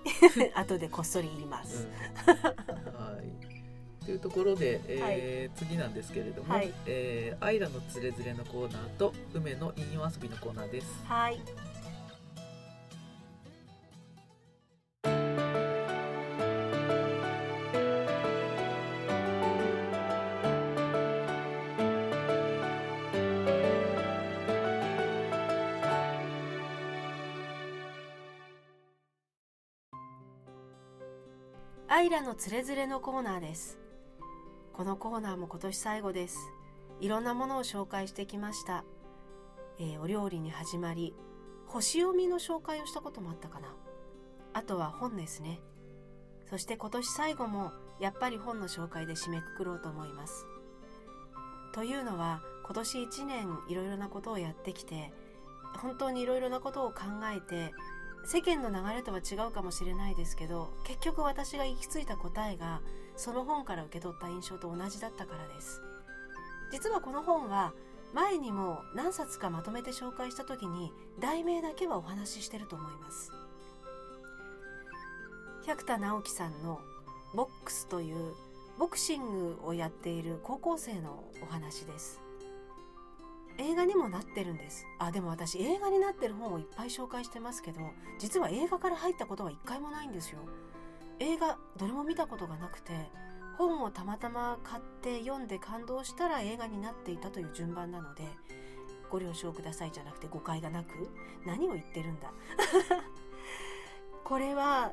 [0.56, 1.88] 後でこっそり言います、
[2.26, 4.06] うん、はい。
[4.06, 10.88] というところで、えー、はい、次なんですけれども、はい、えー、アイラのつれづれのコーナーと梅の引用遊びのコーナーです。
[11.06, 11.40] はい
[32.02, 33.78] アイラのつれづれのコーナーです。
[34.74, 36.36] このコーナーも今年最後です。
[37.00, 38.84] いろんなものを紹介してきました、
[39.78, 41.14] えー、お料理に始まり
[41.68, 43.76] 星読みの紹介をしたこともあったかな。
[44.54, 45.60] あとは本ですね。
[46.50, 50.48] そして今年最後もやっぱり本の紹介で締めくくろうと思います。
[51.72, 55.14] というのは今年1年いろいろなことをやってきて
[55.78, 57.72] 本当にいろいろなことを考えて
[58.24, 62.82] 世間の流れとは違うかもしれないですけど結局私が行き着いた答えが
[63.16, 65.82] その本から受け取った印象と同じだったからです。
[66.72, 67.74] 実はこの本は
[68.14, 73.32] 前にも何冊かまとめて紹介した時に題名だけはお話ししてると思います。
[75.66, 76.80] 百田直樹さんの
[77.36, 78.34] 「ボックス」という
[78.78, 82.20] ボクシングをやっている高校生のお話です。
[83.58, 84.86] 映画にもなってるんです。
[85.00, 87.82] あでも私映画になってる本をいっぱい紹介してますけど
[88.20, 90.40] 実は映画から入ったことは一回もないんですよ。
[91.20, 92.94] 映画どれも見たことがなくて
[93.58, 98.24] 本をたまたま買って読んで感動したら映画になっていたという順番なので
[99.12, 101.10] ご了承くださいじゃなくて誤解がなく
[101.46, 102.32] 何を言ってるんだ。
[104.24, 104.92] これは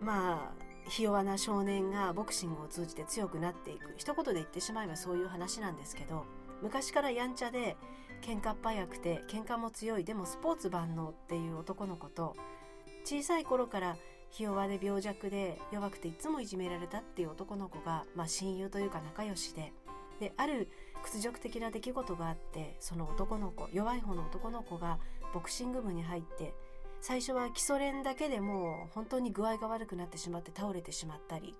[0.00, 3.94] まあひ弱な少年がボクシングを通じて強くなっていく。
[3.96, 6.26] 一言で言ってしまえばそういう話なんですけど
[6.62, 7.76] 昔からやんちゃで
[8.22, 12.36] 喧嘩っ早くて喧嘩も強いでもスポーツ万能っていう男の子と
[13.04, 13.96] 小さい頃から
[14.30, 19.72] ひ弱で病弱で弱くていつもいじめられたっていう男の子が、まあ、親友というか仲良しで
[20.20, 20.68] である
[21.02, 24.98] 屈辱的な出来事があってその男の子弱い方の男の子が
[25.32, 26.54] ボクシング部に入って
[27.00, 31.54] 最初は基礎練だけでもう本当に具合が悪くなってしまって倒れてしまったり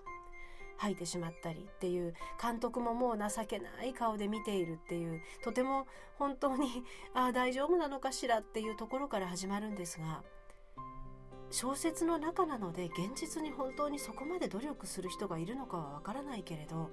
[0.81, 5.87] 吐いてしまったりっていう監督ももう情けない顔で見ているっていうとても
[6.19, 10.25] 本当に ああ大丈夫なのかしらっていうところから始まるんですが
[11.51, 16.91] 小説の中なので現実に本当にそこまで努力する人がいるのかはわからないけれど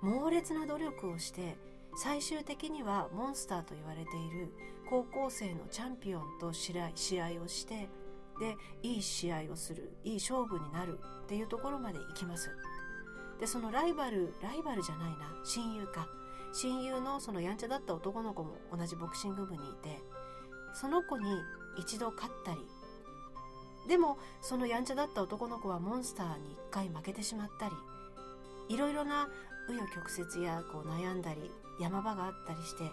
[0.00, 1.56] 猛烈な努力をして
[1.96, 4.52] 最終的にはモンスターと言われている
[4.90, 7.88] 高校生のチャンピオンと試合をして
[8.40, 12.50] でいい試合をするいい勝負になるっていうところまで行きます。
[13.40, 15.30] でそのライバルライバルじゃないな。
[15.44, 16.08] 親友か。
[16.52, 20.00] 親友のそのやんちゃだった男の子も同じボクシング部にいて
[20.72, 21.30] その子に
[21.76, 22.58] 一度勝ったり。
[23.86, 27.74] でもそのやんちゃだった男の子はモンスターに一回負けてしまったり。
[28.68, 29.28] いろいろな
[29.68, 32.84] 紆余曲折やこう悩んだり山場があったりして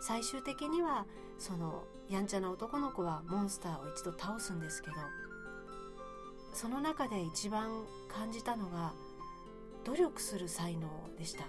[0.00, 1.06] 最終的には
[1.38, 4.96] そのやんちゃな男の子はモンスターを一度倒すんですけど
[6.52, 7.68] その中で一番
[8.08, 8.92] 感じたのが
[9.84, 11.44] 努力する才能でした。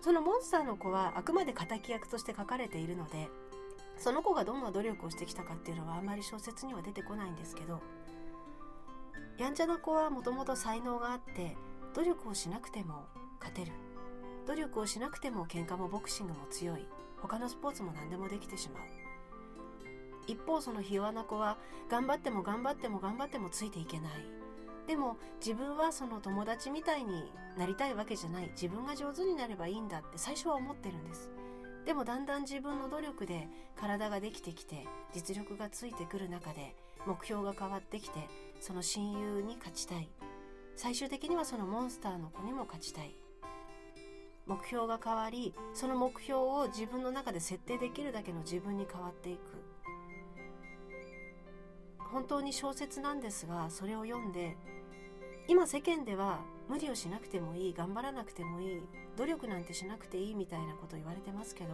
[0.00, 3.28] そのモンスターの子はあくまで敵役として書かれているので
[3.96, 7.80] その子がどんな努力をしてきたかっていうのはあんまり小説には出てこないんですけど
[9.38, 11.56] やんちゃな子はもともと才能があって
[11.94, 13.06] 努力をしなくても
[13.38, 13.72] 勝てる。
[14.46, 16.86] 努力をしなくても喧嘩もボクシングも強い。
[17.20, 18.82] 他のスポーツも何でもできてしまう。
[20.26, 24.41] 一方そのひ弱な子は頑張っても頑張っても頑張ってもついていけない。
[24.86, 28.50] でも自分はその友達みたいになりたいわけじゃない。
[28.50, 31.30] 自分が上手になればいいんだって最初は思ってるんです。
[31.84, 36.76] でもだんだん自分の努力で体ができてきて実力がついてくる中で
[37.06, 38.28] 目標が変わってきて
[38.60, 40.08] その親友に勝ちたい。
[40.74, 43.14] 最終的にはそのモンスターの子にも勝ちたい。
[44.46, 49.61] 目標が変わりその目標を自分の中で設定できるだけの自分に変わっていく。
[52.12, 54.56] 本当に小説なんですがそれを読んで
[55.48, 58.80] 今世間では無理をしなくてもいい頑張らなくてもいい
[59.16, 61.70] 努力なんてしなくていいみたいなこと言われてますけど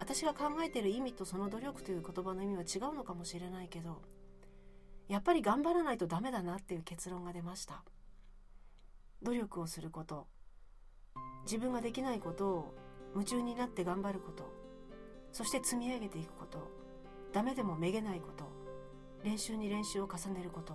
[0.00, 4.02] 私が考えてる意味とその努力という言葉の意味は違うのかもしれないけど
[5.08, 7.82] やっぱり頑張らないとダメだなっていう結論が出ました。
[9.22, 10.26] 努力をすること
[11.44, 12.74] 自分ができないことを
[13.14, 14.52] 夢中になって頑張ること
[15.32, 16.68] そして積み上げていくこと
[17.32, 18.51] ダメでもめげないこと
[19.24, 20.74] 練習に練習を重ねること。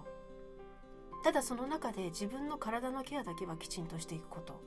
[1.23, 4.61] ただその中で自分の体のケアだけはきちんとしていくこと。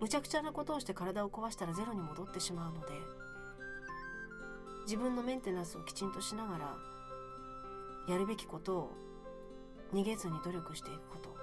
[0.00, 2.86] むちゃくちゃなことをして体を壊したらゼロに戻ってしまうので。
[4.86, 6.76] 自分のメンテナンスをきちんとしながら
[8.08, 8.90] やるべきことを
[9.92, 11.36] 逃げずに努力していくこと。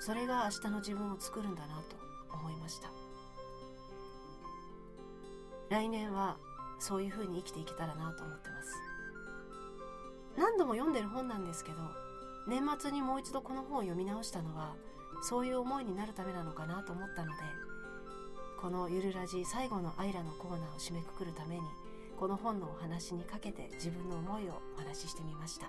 [0.00, 1.96] それが明日の自分を作るんだなと
[2.34, 2.88] 思いました。
[5.68, 6.38] 来年は
[6.78, 8.95] そういうふうに生きていけたらなと思ってます。
[10.36, 11.78] 何度も読んでる本なんですけど
[12.46, 14.74] 年末にもう一度この本を読み直したのは
[15.22, 17.38] そういう思いになるためなのかなと思ったので
[18.60, 21.62] このゆるラジ最後のアイラのコーナーを締めくくるために
[22.18, 25.66] この本のお話にかけて自分の思いをお話ししてみました。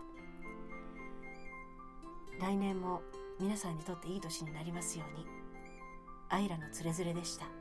[2.40, 3.02] 来年も
[3.40, 5.26] 皆さんにとっていい年になりますように
[6.30, 7.57] アイラのつれづれでした。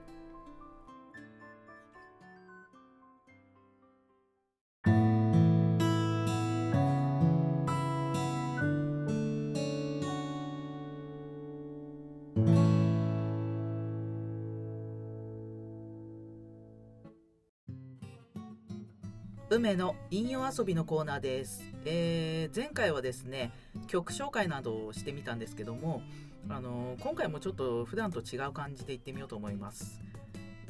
[19.66, 23.50] 梅の引用遊びのコーナーです、えー、前回はですね
[23.88, 26.02] 曲紹介などをしてみたんですけども
[26.48, 30.00] あの今回もちょっと普段と違う感じで行ってみようと思います。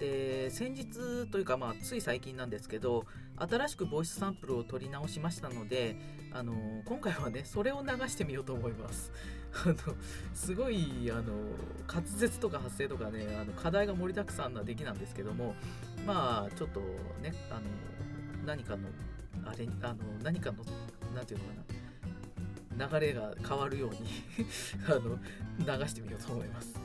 [0.01, 3.05] で先日というかまあつい最近なんですけど
[3.36, 5.97] 新しくボイスサンプルを取り直しましたので
[6.32, 6.55] あの
[6.86, 9.12] 今回はねそれを流してみようと思います。
[9.62, 9.74] あの
[10.32, 11.34] すごいあの
[11.86, 15.55] 滑舌とか発声とかねあの課題が盛りだくさんな出来なんですけども
[16.07, 16.80] まあちょっと
[17.20, 17.61] ねあの
[18.47, 18.88] 何かの
[19.44, 20.59] あれあの何かの
[21.14, 23.99] 何て言うのかな流れが変わるように
[24.86, 26.80] あの流してみようと思います。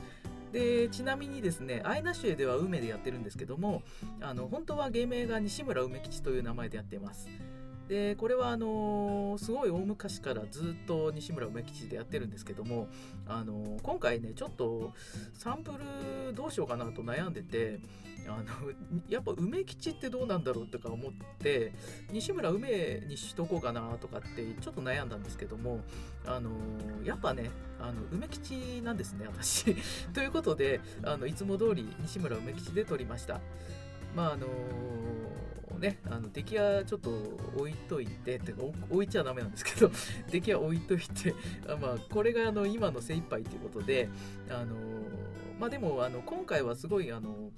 [0.52, 3.82] でちなみにですねアイナ州では梅でやってるんですけども
[4.20, 7.28] あの本当は芸名が西村梅吉という名前でやってます。
[7.88, 12.88] でこれはあのすごい大昔からずっと西村梅吉でやってるんですけども、
[13.26, 14.92] あの今回ねちょっと
[15.34, 17.80] サンプルどうしようかなと悩んでて
[18.28, 18.72] あの
[19.08, 21.72] やっぱ梅吉ってどうなんだろうとか思って
[22.10, 25.80] 西村梅にしとこうかなとかってちょっと悩んだんですけども
[26.26, 26.50] あの
[27.04, 29.76] やっぱねあの梅吉なんですね私。
[30.14, 33.40] ということであのいつも通り西村梅吉で撮りました。
[34.14, 34.46] まああの
[35.78, 37.10] ねあの出来はちょっと
[37.56, 39.90] 置いといてってか置いちゃダメなんですけど
[40.30, 41.34] 出来は置いといて
[41.68, 44.08] あまあこれがあの今の精一杯ということで
[44.48, 44.76] あの
[45.58, 47.50] まあでもあの今回はすごいあの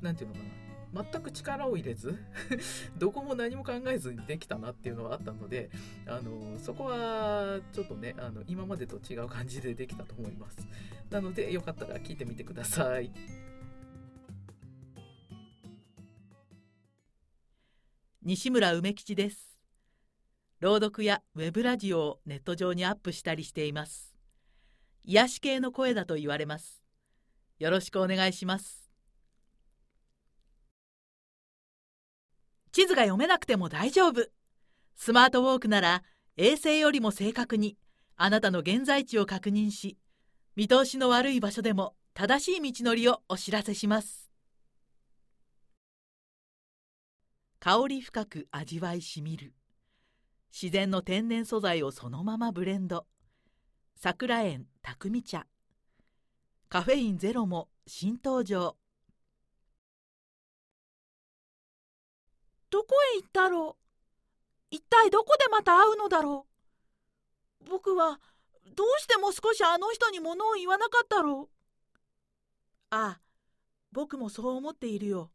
[0.00, 0.62] なんていうのかな
[0.94, 2.18] 全く力を入れず
[2.98, 5.70] どこも何も考えずにできたなっていうのはあったので
[6.06, 10.58] あのそこはちょっとねあの今までと違う感じでできたと思います。
[11.10, 13.10] なのでよかったら聞いてみてください。
[18.24, 19.58] 西村梅吉です。
[20.60, 24.14] 朗読やウェブラジオをネット上にアップしたりしています。
[25.02, 26.84] 癒し系の声だと言われます。
[27.58, 28.88] よろしくお願いします。
[32.70, 34.28] 地図が読めなくても大丈夫。
[34.94, 36.04] スマートウォークなら
[36.36, 37.76] 衛星よりも正確に
[38.14, 39.98] あなたの現在地を確認し
[40.54, 44.31] 見通しの悪い場所でも正しい道のりをお知らせします。
[47.64, 49.54] 香り深く味わいしみる。
[50.52, 53.06] 自然の天然素材をそのままブレンド。
[53.94, 55.46] 桜園匠茶。
[56.68, 58.76] カフェインゼロも新登場。
[62.68, 63.76] どこへ行ったろ
[64.72, 64.74] う？
[64.74, 66.48] 一体どこでまた会うのだろ
[67.64, 67.70] う？
[67.70, 68.18] 僕は
[68.74, 71.48] どうしても少しあの人に物を言わなかったろう？
[72.90, 73.20] ああ
[73.92, 75.30] 僕もそう思っているよ。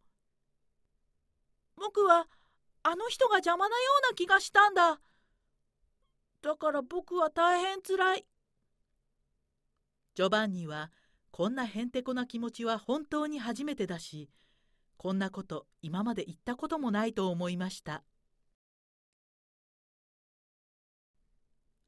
[1.77, 2.27] 僕は
[2.83, 4.99] あの人が邪魔なような気がしたんだ。
[6.41, 8.25] だから僕は大変つらい。
[10.15, 10.91] ジョバンニは
[11.31, 14.29] こんなへんてこな気持ちは本当に初めてだし
[14.97, 18.03] こんなこと今まで言ったこともないと思いました。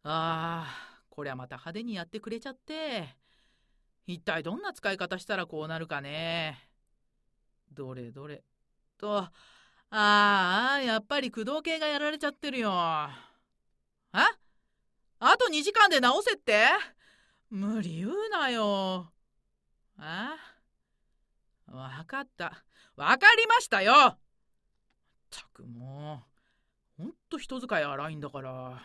[0.03, 3.15] ああこりゃまた派手にやってくれちゃって。
[4.05, 6.57] 一体どんな使い方したらこうなるかね。
[7.71, 8.43] どれどれ。
[8.97, 9.27] と
[9.91, 12.71] ああ、やっぱり駆動系がやられちゃってるよ。
[12.71, 13.25] あ
[14.11, 16.67] あと2時間で直せって？
[17.49, 19.11] 無理言うなよ。
[19.97, 20.37] あ
[21.67, 22.63] わかった。
[22.95, 24.19] わかりましたよっ
[25.29, 26.23] たくも
[26.99, 28.81] う、ほんと人使い荒いんだから。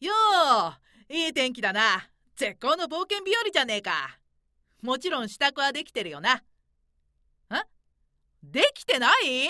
[0.00, 0.12] よ
[1.10, 2.08] ういい天気だな。
[2.34, 4.18] 絶好の冒険日和じゃねえか。
[4.82, 6.34] もちろん支度はできてるよな。
[6.34, 6.40] ん
[8.42, 9.48] できてない？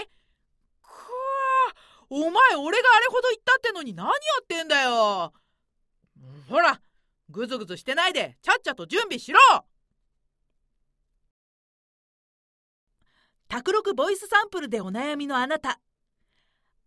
[0.83, 0.93] くわ
[2.11, 4.13] お前俺があれほど言ったってのに何や
[4.43, 5.33] ってんだよ。
[6.49, 6.81] ほら
[7.31, 9.39] ぐずぐずしてないでちゃっちゃと準備しろ。
[13.49, 15.81] 卓録ボイスサンプルでお悩みのあなた。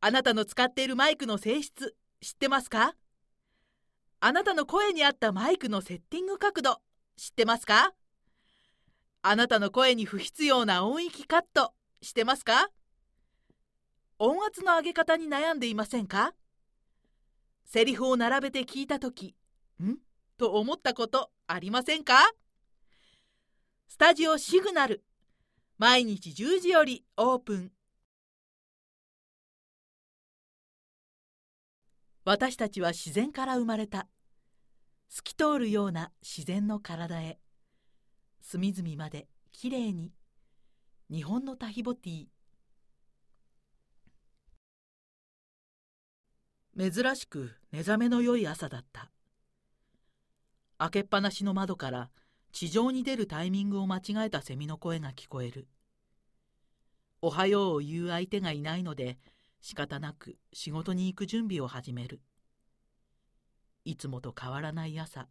[0.02, 2.93] あなたの使っているマイクの性質知ってますか？
[4.20, 6.80] あなたの声に合ったマイクのセッティング角度
[7.18, 7.93] 知ってますか？
[9.28, 11.73] あなたの声に不必要な音域カット。
[11.99, 12.69] してますか？
[14.19, 16.36] 音圧の上げ方に悩んでいませんか？
[17.65, 19.36] セリフを並べて聞いた時
[19.82, 19.95] ん？
[20.38, 22.13] と思ったことありませんか？
[23.88, 25.03] スタジオシグナル
[25.80, 27.71] 毎日10時よりオープン。
[32.26, 34.07] 私たちは自然から生まれた。
[35.09, 37.39] 透き通るような自然の体へ。
[38.48, 40.12] 隅々まできれいに。
[41.10, 42.28] 日本のタヒボティ。
[46.78, 49.10] 珍しく目覚めの良い朝だった。
[50.78, 52.12] 開けっぱなしの窓から
[52.52, 55.68] 地上に出るタイミングを間違えたセミの声が聞こえる。
[57.24, 59.18] おはようを言う相手がいないので
[59.60, 62.22] 仕方なく仕事に行く準備を始める。
[63.86, 65.28] いつもと変わらない朝。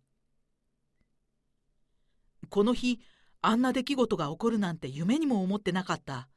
[2.46, 3.00] この日
[3.42, 6.28] あんな出来事が起こるなんて夢にも思ってなかった。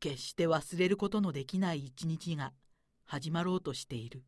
[0.00, 2.52] 決して忘れることのできない一日が
[3.04, 4.24] 始まろうとしている。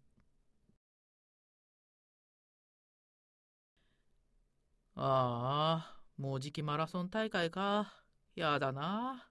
[4.96, 7.92] ああもうじきマラソン大会か。
[8.36, 9.28] やだな。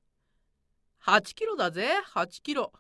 [1.06, 2.74] 8キロだぜ8キロ。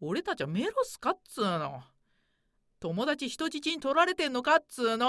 [0.00, 1.82] 俺たちはメロスかっつーの。
[2.80, 5.06] 友達人質に取られてんのかっつーの。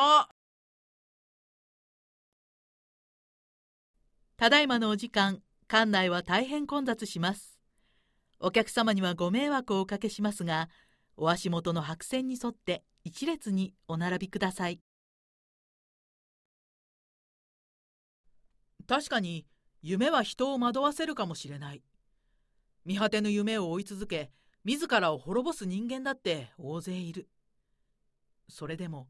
[4.38, 7.57] ただいまのお時間、館内は大変混雑します。
[8.38, 10.67] お客様にはご迷惑をおかけしますが、
[11.15, 14.81] お足元の白線に沿って一列にお並びください。
[18.86, 19.47] 確かに
[19.81, 21.81] 夢は人を惑わせるかもしれない。
[22.83, 24.31] 見果てぬ夢を追い続け、
[24.65, 27.29] 自らを滅ぼす人間だって大勢いる。
[28.49, 29.07] それでも、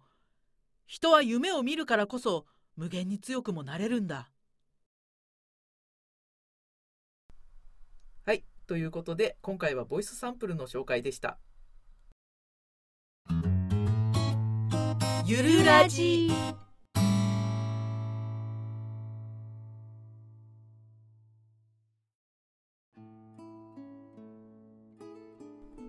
[0.86, 2.46] 人は夢を見るからこそ
[2.76, 4.30] 無限に強くもなれるんだ
[8.66, 11.38] ということで今回はボイスサンプルの紹介でした。
[15.28, 16.30] ゆるラジ。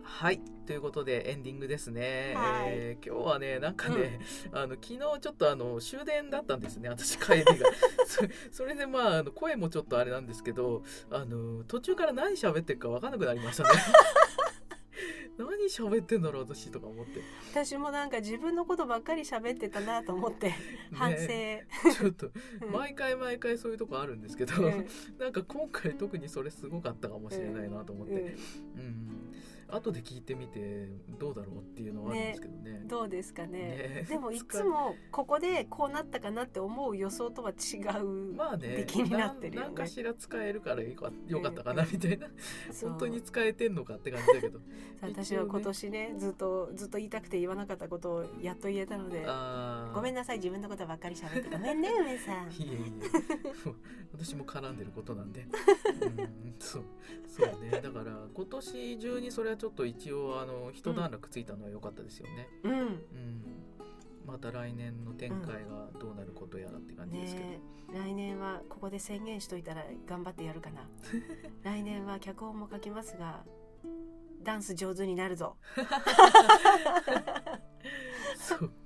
[0.03, 2.71] はいということでエンディングですね、はい。
[2.71, 4.19] えー今日はねなんかね、
[4.53, 7.55] あの昨日ちょっとあの終電だったんですね私帰りが。
[8.07, 13.71] そそれでまああの声もちょっとあれなんですけどあの途中から何喋ってるか分かんなくなりましたね。
[15.39, 17.21] 何喋ってんだろう私とか思って。
[17.53, 20.53] 私もなんか自分のことばっかり喋ってたなと思って
[20.95, 22.31] 反省、ねちょっと
[22.63, 22.73] うん。
[22.73, 24.87] 毎回毎回そういうとこあるんですけど、うん。
[25.19, 28.21] なんか今回特にそれすごかったかもしれないなと思って、うん。
[28.21, 28.23] う
[28.83, 29.26] ん
[29.69, 30.89] 後で聞いてみて
[31.19, 32.83] どうだろうっていうのはあるんですけどね。
[32.87, 33.57] どうですかね。
[33.57, 34.07] ね。
[34.09, 39.67] でも いつもここでこうなったかなって思う予想とは違うまあね出来になってるよね。
[39.67, 42.29] なんかしら使えるからよかよかったかなみたいな、
[42.83, 44.61] 本当に使えてんのかって感じだけど。
[45.01, 49.27] 私は今年ねずっとずっと言いたくて言わなかったことをやっと言えたので
[49.95, 52.49] ごめんなさい自分のことばっかり喋ってごめんね梅さん。
[52.51, 52.69] いえい
[53.03, 53.97] え。
[54.13, 56.85] 私も絡んでることなんで、うん、そう。
[57.27, 57.71] そうね。
[57.71, 62.73] だから今年中にそれはちょっと一応あの一段落ついたのは良かったですよね、うん。
[62.73, 63.01] うん。
[64.27, 67.61] また来年の展開がどうなることやらって感じですけど、ね
[67.95, 67.99] え。
[67.99, 70.89] 来年はここで宣言しといたら頑張ってやるかな。
[71.63, 73.45] 来年は脚本も書きますが
[74.43, 75.57] ダンス上手になるぞ。
[78.39, 78.69] そう。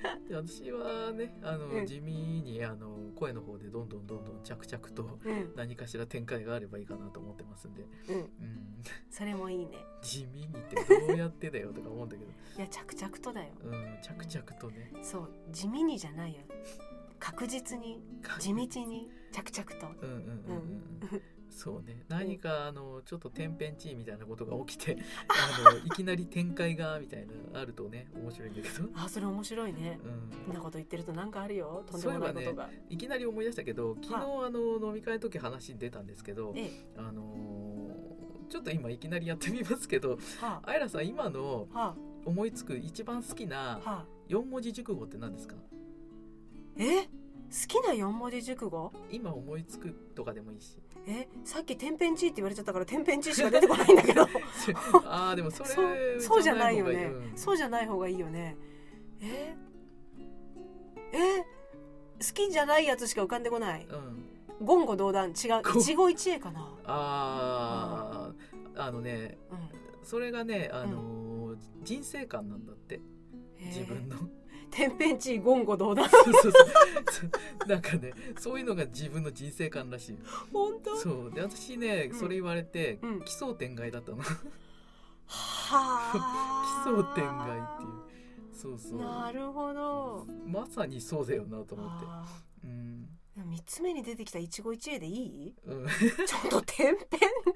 [0.28, 1.86] で私はねあの、うん。
[1.86, 5.52] 地味にあの声の方でどんどんどんどん着々とうん。
[5.56, 8.16] 何かしら展開があればいいかなと思ってますんで、うん。
[8.16, 8.28] うん、
[9.10, 9.78] それもいいね。
[10.02, 10.76] 地味にって
[11.06, 13.52] どうやってだよとか思うんだけど、いや着々とだよ。
[13.62, 14.92] うん、着々とね。
[15.02, 16.40] そう地味にじゃないよ。
[17.18, 18.02] 確実に。
[18.38, 20.06] 地道に着々と。
[20.06, 20.56] うんうんうん。
[21.12, 22.04] うんそうね。
[22.08, 24.96] 何かあのちょっと天変地異みたいなことが起きて
[25.66, 29.98] あのいきなり展開がみたいなあるとね面白いんだけど、 あそれ面白いね。
[30.48, 30.54] うん。
[30.54, 31.84] なこと言ってるとなんかあるよ。
[31.90, 37.80] とんでもないことが、いきなり思い出したけど昨日あの飲み会の時話に出たんですけどえあのー
[38.50, 40.74] ちょっと今いきなりやってみますけどはあ。
[40.74, 41.68] いらさん今の
[42.24, 44.06] 思いつく一番好きあなはあ。
[44.28, 45.54] 4文字熟語って何ですか？
[46.76, 47.02] え？
[47.04, 47.08] 好
[47.68, 48.92] きな四文字熟語？
[49.10, 50.76] 今思いつくとかでもいいし
[51.06, 54.22] えさっき天変地異って言われちゃったから天変地異しか出てこないんだけど。
[55.06, 57.10] あーでもそれ そうそうじゃないよね。
[57.34, 58.56] そうじゃない方がいいよね。
[59.20, 59.56] え？
[61.12, 61.38] え？
[61.38, 61.44] 好
[62.34, 63.86] きじゃないやつしか浮かんでこない。
[63.86, 64.66] うん。
[64.66, 65.30] 言語道断。
[65.30, 65.62] 違う。
[65.62, 66.74] こ一期一会かな。
[66.84, 68.82] あー。
[68.82, 69.58] あのねうん。
[70.06, 73.00] それがね、あのー人生観なんだって。
[73.58, 74.16] 自分の
[74.70, 76.08] 天変地異言語道断。
[76.10, 76.52] そうそうそう。
[77.68, 80.18] なんかねそういうのが自分の人生観らしい
[80.52, 80.96] 本当？
[80.96, 81.32] そう。
[81.32, 82.18] で私ね、うん。
[82.18, 83.22] それ言われて、うん。
[83.22, 84.18] 奇想天外だったの。
[84.18, 84.36] 奇は
[86.14, 86.82] あ。
[86.84, 88.10] 想天外っていう。
[88.52, 88.98] そうそう。
[89.00, 90.26] なるほど。
[90.46, 92.06] まさにそうだよなと思って。
[92.08, 92.24] あ。
[92.64, 95.54] うんーでも三つ目に出てきた一期一会でいい？
[95.64, 95.86] うん。
[95.86, 96.96] ちょっと天変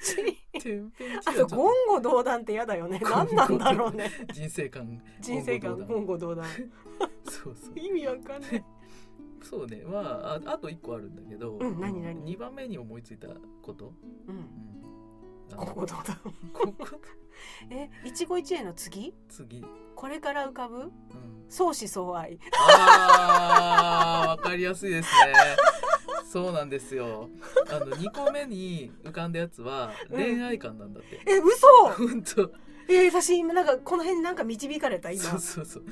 [0.01, 0.61] 地異。
[0.61, 1.59] 天変地あと言
[1.89, 3.01] 語道断って嫌だよね。
[3.03, 4.11] 何なんだろうね。
[4.29, 5.03] と人生観。
[5.21, 6.47] 人生観言言語道断。
[7.25, 7.79] そうそう。
[7.79, 8.65] 意味わかんない。
[9.43, 9.83] そうね。
[9.85, 13.29] まあああと一個あるんだけど、うん何何？2番目に思いついた
[13.61, 13.93] こと、
[14.29, 14.37] うん。
[14.37, 14.45] うん、
[15.57, 16.17] あ言語道断
[16.53, 16.87] ここ
[17.71, 19.15] え一期一会の次？
[19.29, 20.91] 次、うん、これから浮かぶ？
[21.49, 22.39] 相思相愛。
[22.69, 25.33] あーわかりやすいですね。
[26.31, 27.29] そうなんですよ。
[27.71, 30.17] あの2個目に浮かんだやつはうん。
[30.23, 31.67] 恋愛観なんだって、え嘘！
[31.97, 32.53] 本当
[32.89, 35.23] え私今なんかこの辺なんか導かれた今。
[35.23, 35.85] そうそうそう。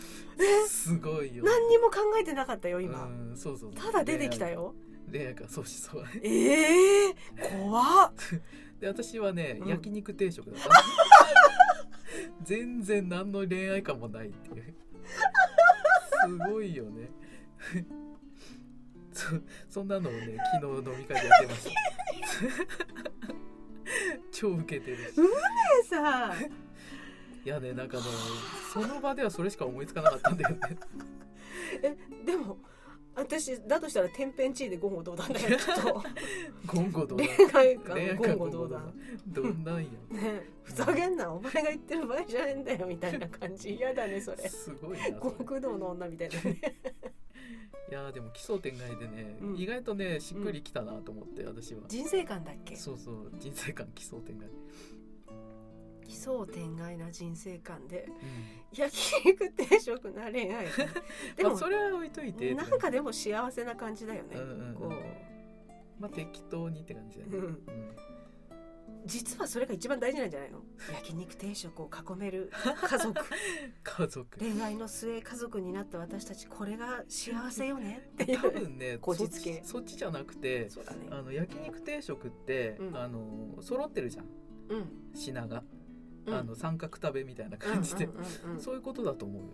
[0.68, 1.44] すごいよ。
[1.44, 3.04] 何にも考えてなかったよ今。
[3.04, 3.84] うんそうそうそう。
[3.84, 4.74] ただ出てきたよ。
[5.10, 6.20] 恋愛観相思相愛。
[6.22, 7.14] ええ
[7.60, 8.12] 怖っ
[8.82, 9.68] で私はね、うん。
[9.68, 10.68] 焼肉定食だった。
[12.42, 14.74] 全然何の恋愛感もないっていう。
[16.26, 17.08] すごいよね。
[19.12, 19.26] そ
[19.68, 21.70] そんなのをね昨日飲み会でやってました
[24.32, 25.02] 超ウケてるし。
[25.02, 25.22] で
[25.88, 26.34] さ。
[27.44, 28.02] いやねなんかね
[28.72, 30.58] その場ではそれしか思いつかなかったんだよね。
[32.26, 32.58] でも
[33.14, 36.02] 私だとしたら天変地異で言語道断だよちょっと。
[36.72, 37.26] 言語道断。
[37.26, 38.94] 恋愛観言語道断。
[39.26, 39.90] どんなんや。
[40.10, 40.46] ね。
[40.62, 43.74] ふざけんなお前が言ってる場合じゃねえんだよみたいな感じ。
[43.74, 44.48] 嫌だねそれ。
[44.48, 46.60] すごいな極道の女みたいなね。
[47.90, 49.56] いやーでも奇想天外でね、うん。
[49.58, 51.82] 意外とねしっくりきたなと思って私は。
[51.88, 52.74] 人生観だっけ？
[52.76, 54.48] そうそう人生観奇想天外
[56.12, 58.78] 奇想天外な人生観でうん。
[58.78, 60.66] 焼肉定食な恋愛。
[60.66, 60.86] 観
[61.36, 64.74] でもまあそれは置いといてなんかでも幸せな感じだよね、うんうんうん。
[64.74, 64.92] こ
[65.98, 67.58] まあ適当にって感じだね、うん、うん。
[69.06, 70.62] 実はそれが一番大事なんじゃないの？
[70.92, 72.50] 焼肉定食を囲める
[72.86, 73.20] 家族。
[73.82, 74.38] 家族。
[74.38, 78.10] 恋愛の末家族になった私たちこれが幸せよね。
[78.12, 79.62] っ て多分ねこじつけ。
[79.64, 80.68] そっちじゃなくてね。
[81.10, 82.96] あの焼肉定食って、うん。
[82.96, 84.26] あの揃ってるじゃん。
[84.68, 85.12] うん。
[85.14, 85.81] 品が、うん
[86.28, 88.08] あの三角食べみたいな感じで、
[88.58, 89.48] そういうことだと思うよ。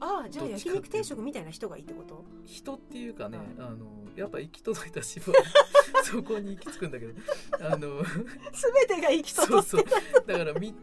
[0.00, 2.24] ああじゃあ焼肉定食みたいな人がいいってこと？
[2.44, 3.64] 人っていうかね、うん。
[3.64, 5.32] あのやっぱ行き届いた芝
[6.04, 7.14] そこに行き着くんだけど。
[7.60, 8.02] あの
[8.86, 9.84] 全てが行き届そうそう。
[10.26, 10.74] だから3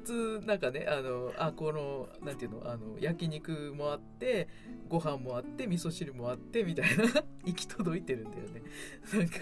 [0.42, 2.70] つなんかねあのあこのなんていうの？
[2.70, 4.50] あの焼肉もあって
[4.90, 7.04] ご飯もあって味噌汁もあってみたいな。
[7.46, 8.64] 行き届いてるんだよね。
[9.14, 9.38] なんか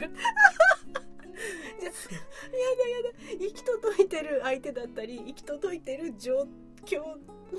[3.40, 6.48] 行 き届いてる相手だったり行き届いてる状
[6.86, 7.02] 況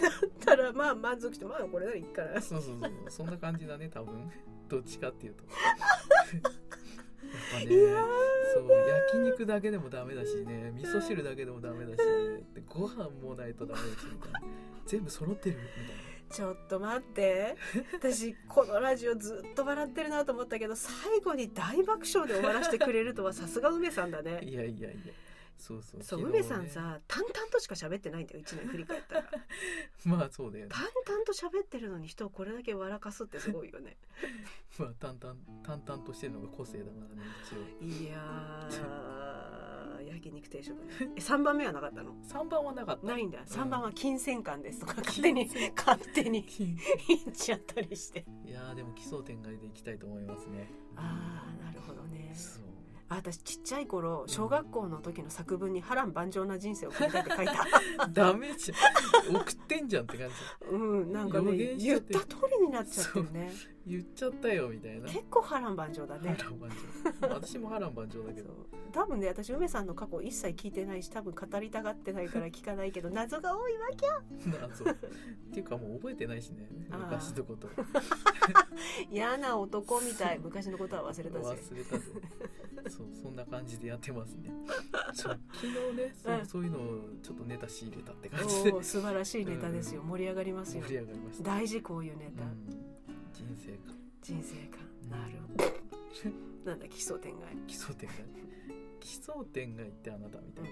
[0.00, 2.90] だったらまあ満足してまあこれならいいかなそうそうそう。
[3.08, 4.30] そんな感じだね多分。
[4.68, 5.44] どっちかっていうと。
[5.54, 6.52] やっ
[7.52, 7.66] ぱね
[8.54, 11.98] そう焼肉だけでもダメだしね味噌汁だけでもダメだし、
[12.54, 14.40] でご飯もないとダメだしみたいな。
[14.86, 15.56] 全部揃ってる？
[15.56, 17.56] みたいなちょっと待って。
[17.92, 20.92] 私このラジオずっと笑ってるなと思ったけど最
[21.24, 24.40] 後に大爆笑で終わらせてくれるとはさすが梅さんだね。
[24.42, 25.12] いやいやいや。
[25.56, 26.02] そうそう。
[26.02, 26.26] そう、ね。
[26.26, 29.24] 梅さんさ淡々としか喋ってないんだよ1年振り返ったら。
[30.04, 30.72] まあそうだよね。
[30.72, 33.96] 淡々と喋ってるのに人をこれだけ笑かすってすごいよね。
[34.76, 37.84] まあ淡々淡々としてるのが個性だからね一応。
[37.84, 39.60] いやー
[40.06, 40.74] 焼肉定食。
[40.74, 40.84] ね
[41.16, 43.06] え3番目はなかったの？3番はなかった。
[43.06, 43.44] ないんだ。
[43.44, 46.44] 3番は金銭感ですとか勝手金に銭勝手に
[47.08, 48.24] 言っちゃったりして。
[48.44, 50.70] いやーでも奇想天外でいきたいと思いますね。
[50.96, 52.32] ああなるほどね。
[52.34, 52.64] そう。
[53.08, 58.08] あ私ちっちゃい頃小学校の時の作文に波乱万丈な人生を送りたいって書いた。
[58.08, 59.36] ダメじゃん。
[59.36, 60.34] 送ってんじゃんって感じ。
[60.70, 63.52] うんなんかね予言った通りになっちゃってるね
[63.86, 65.08] 言っちゃったよみたいな。
[65.08, 66.36] 結構波乱万丈だね。
[66.38, 67.34] 波乱万丈。
[67.34, 68.66] 私も波乱万丈だけど。
[68.92, 74.06] 多分ね私梅さんの過去一切聞いてないし多分語りたがってないから聞かないけど 謎が多いわけ
[74.58, 74.90] 謎。
[74.90, 74.94] っ
[75.52, 76.66] ていうかもう覚えてないしね。
[76.90, 77.68] 昔のこと。
[79.10, 80.38] 嫌な男みたい。
[80.38, 82.04] 昔のことは忘れたぜ忘れたぜ
[82.88, 84.50] そうそんな感じでやってますね。
[85.12, 86.46] 昨日ねそう,、うん。
[86.46, 88.82] そういうのをちょっとネタ仕入れたって感じで。
[88.82, 90.02] 素晴らしいネタですよ。
[90.02, 90.82] 盛り上がりますよ。
[90.84, 92.93] 盛り上がりました、大事こういうネタ、うん
[93.34, 93.96] 人生観。
[94.22, 94.80] 人生観。
[95.10, 97.48] なるほどなんだ奇想天外。
[97.66, 98.16] 奇想天外。
[99.00, 100.70] 奇想天外ってあなたみたいな、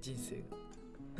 [0.00, 0.56] 人生が。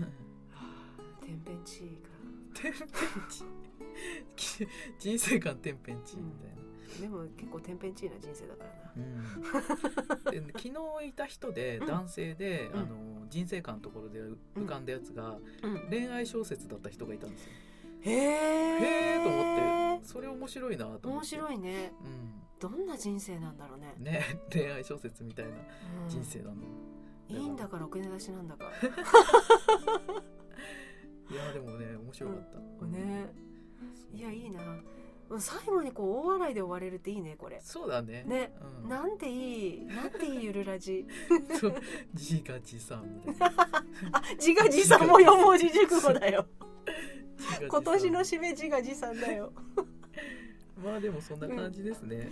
[0.02, 0.08] は
[0.54, 2.10] あ天変地異か。
[2.54, 2.88] 天変
[3.28, 4.66] 地異。
[5.00, 8.92] 人生観天変地異みたいな、でも結構天変地異な人生だからな。
[8.96, 11.86] うん、で昨日いた人でうん。
[11.86, 12.78] 男性で、うん。
[12.78, 14.20] あの人生観のところで
[14.54, 15.88] 浮かんだやつが、うん。
[15.90, 17.52] 恋愛小説だった人がいたんですよ。
[18.10, 21.06] へへええと思ってそれ面白いなと思って。
[21.08, 21.92] 面白いね。
[22.02, 22.06] う
[22.58, 23.94] どんな人生なんだろうね。
[23.98, 25.54] ん、ね恋愛小説みたいなう
[26.06, 26.54] ん人生なの、
[27.28, 28.64] いいんだかろくね出しなんだか。
[31.28, 32.38] いやでもね面白かっ
[32.80, 33.32] た、ね。
[33.94, 34.60] そういやいいな。
[35.40, 37.60] 最後にこう大笑いで終われるっていいねこれ。
[37.60, 38.22] そうだね。
[38.24, 38.54] ね。
[38.84, 41.04] うん、なんていいなんていいゆるラジ
[41.60, 41.74] そう。
[42.14, 43.64] 自画自賛みたいな。
[44.12, 46.46] あ自画自賛も四文字熟語だよ
[47.68, 49.52] 今年の締め自画自賛だよ。
[50.84, 52.28] まあでもそんな感じですね、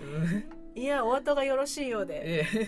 [0.74, 2.42] うん、いやお後がよろしいようで。
[2.42, 2.66] ええ。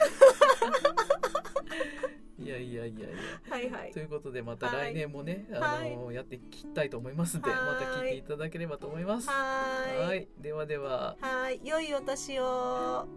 [2.43, 3.09] いやいやいやいや。
[3.51, 3.90] はいはい。
[3.93, 4.93] ということでまたはい。
[4.93, 7.60] 来年もね、はあのやっていきたいと思いますので、はい。
[7.60, 9.28] また聞いていただければと思います。
[9.28, 10.28] はーいい。
[10.40, 11.16] ではでは。
[11.20, 11.60] はーい。
[11.64, 13.09] 良いお年を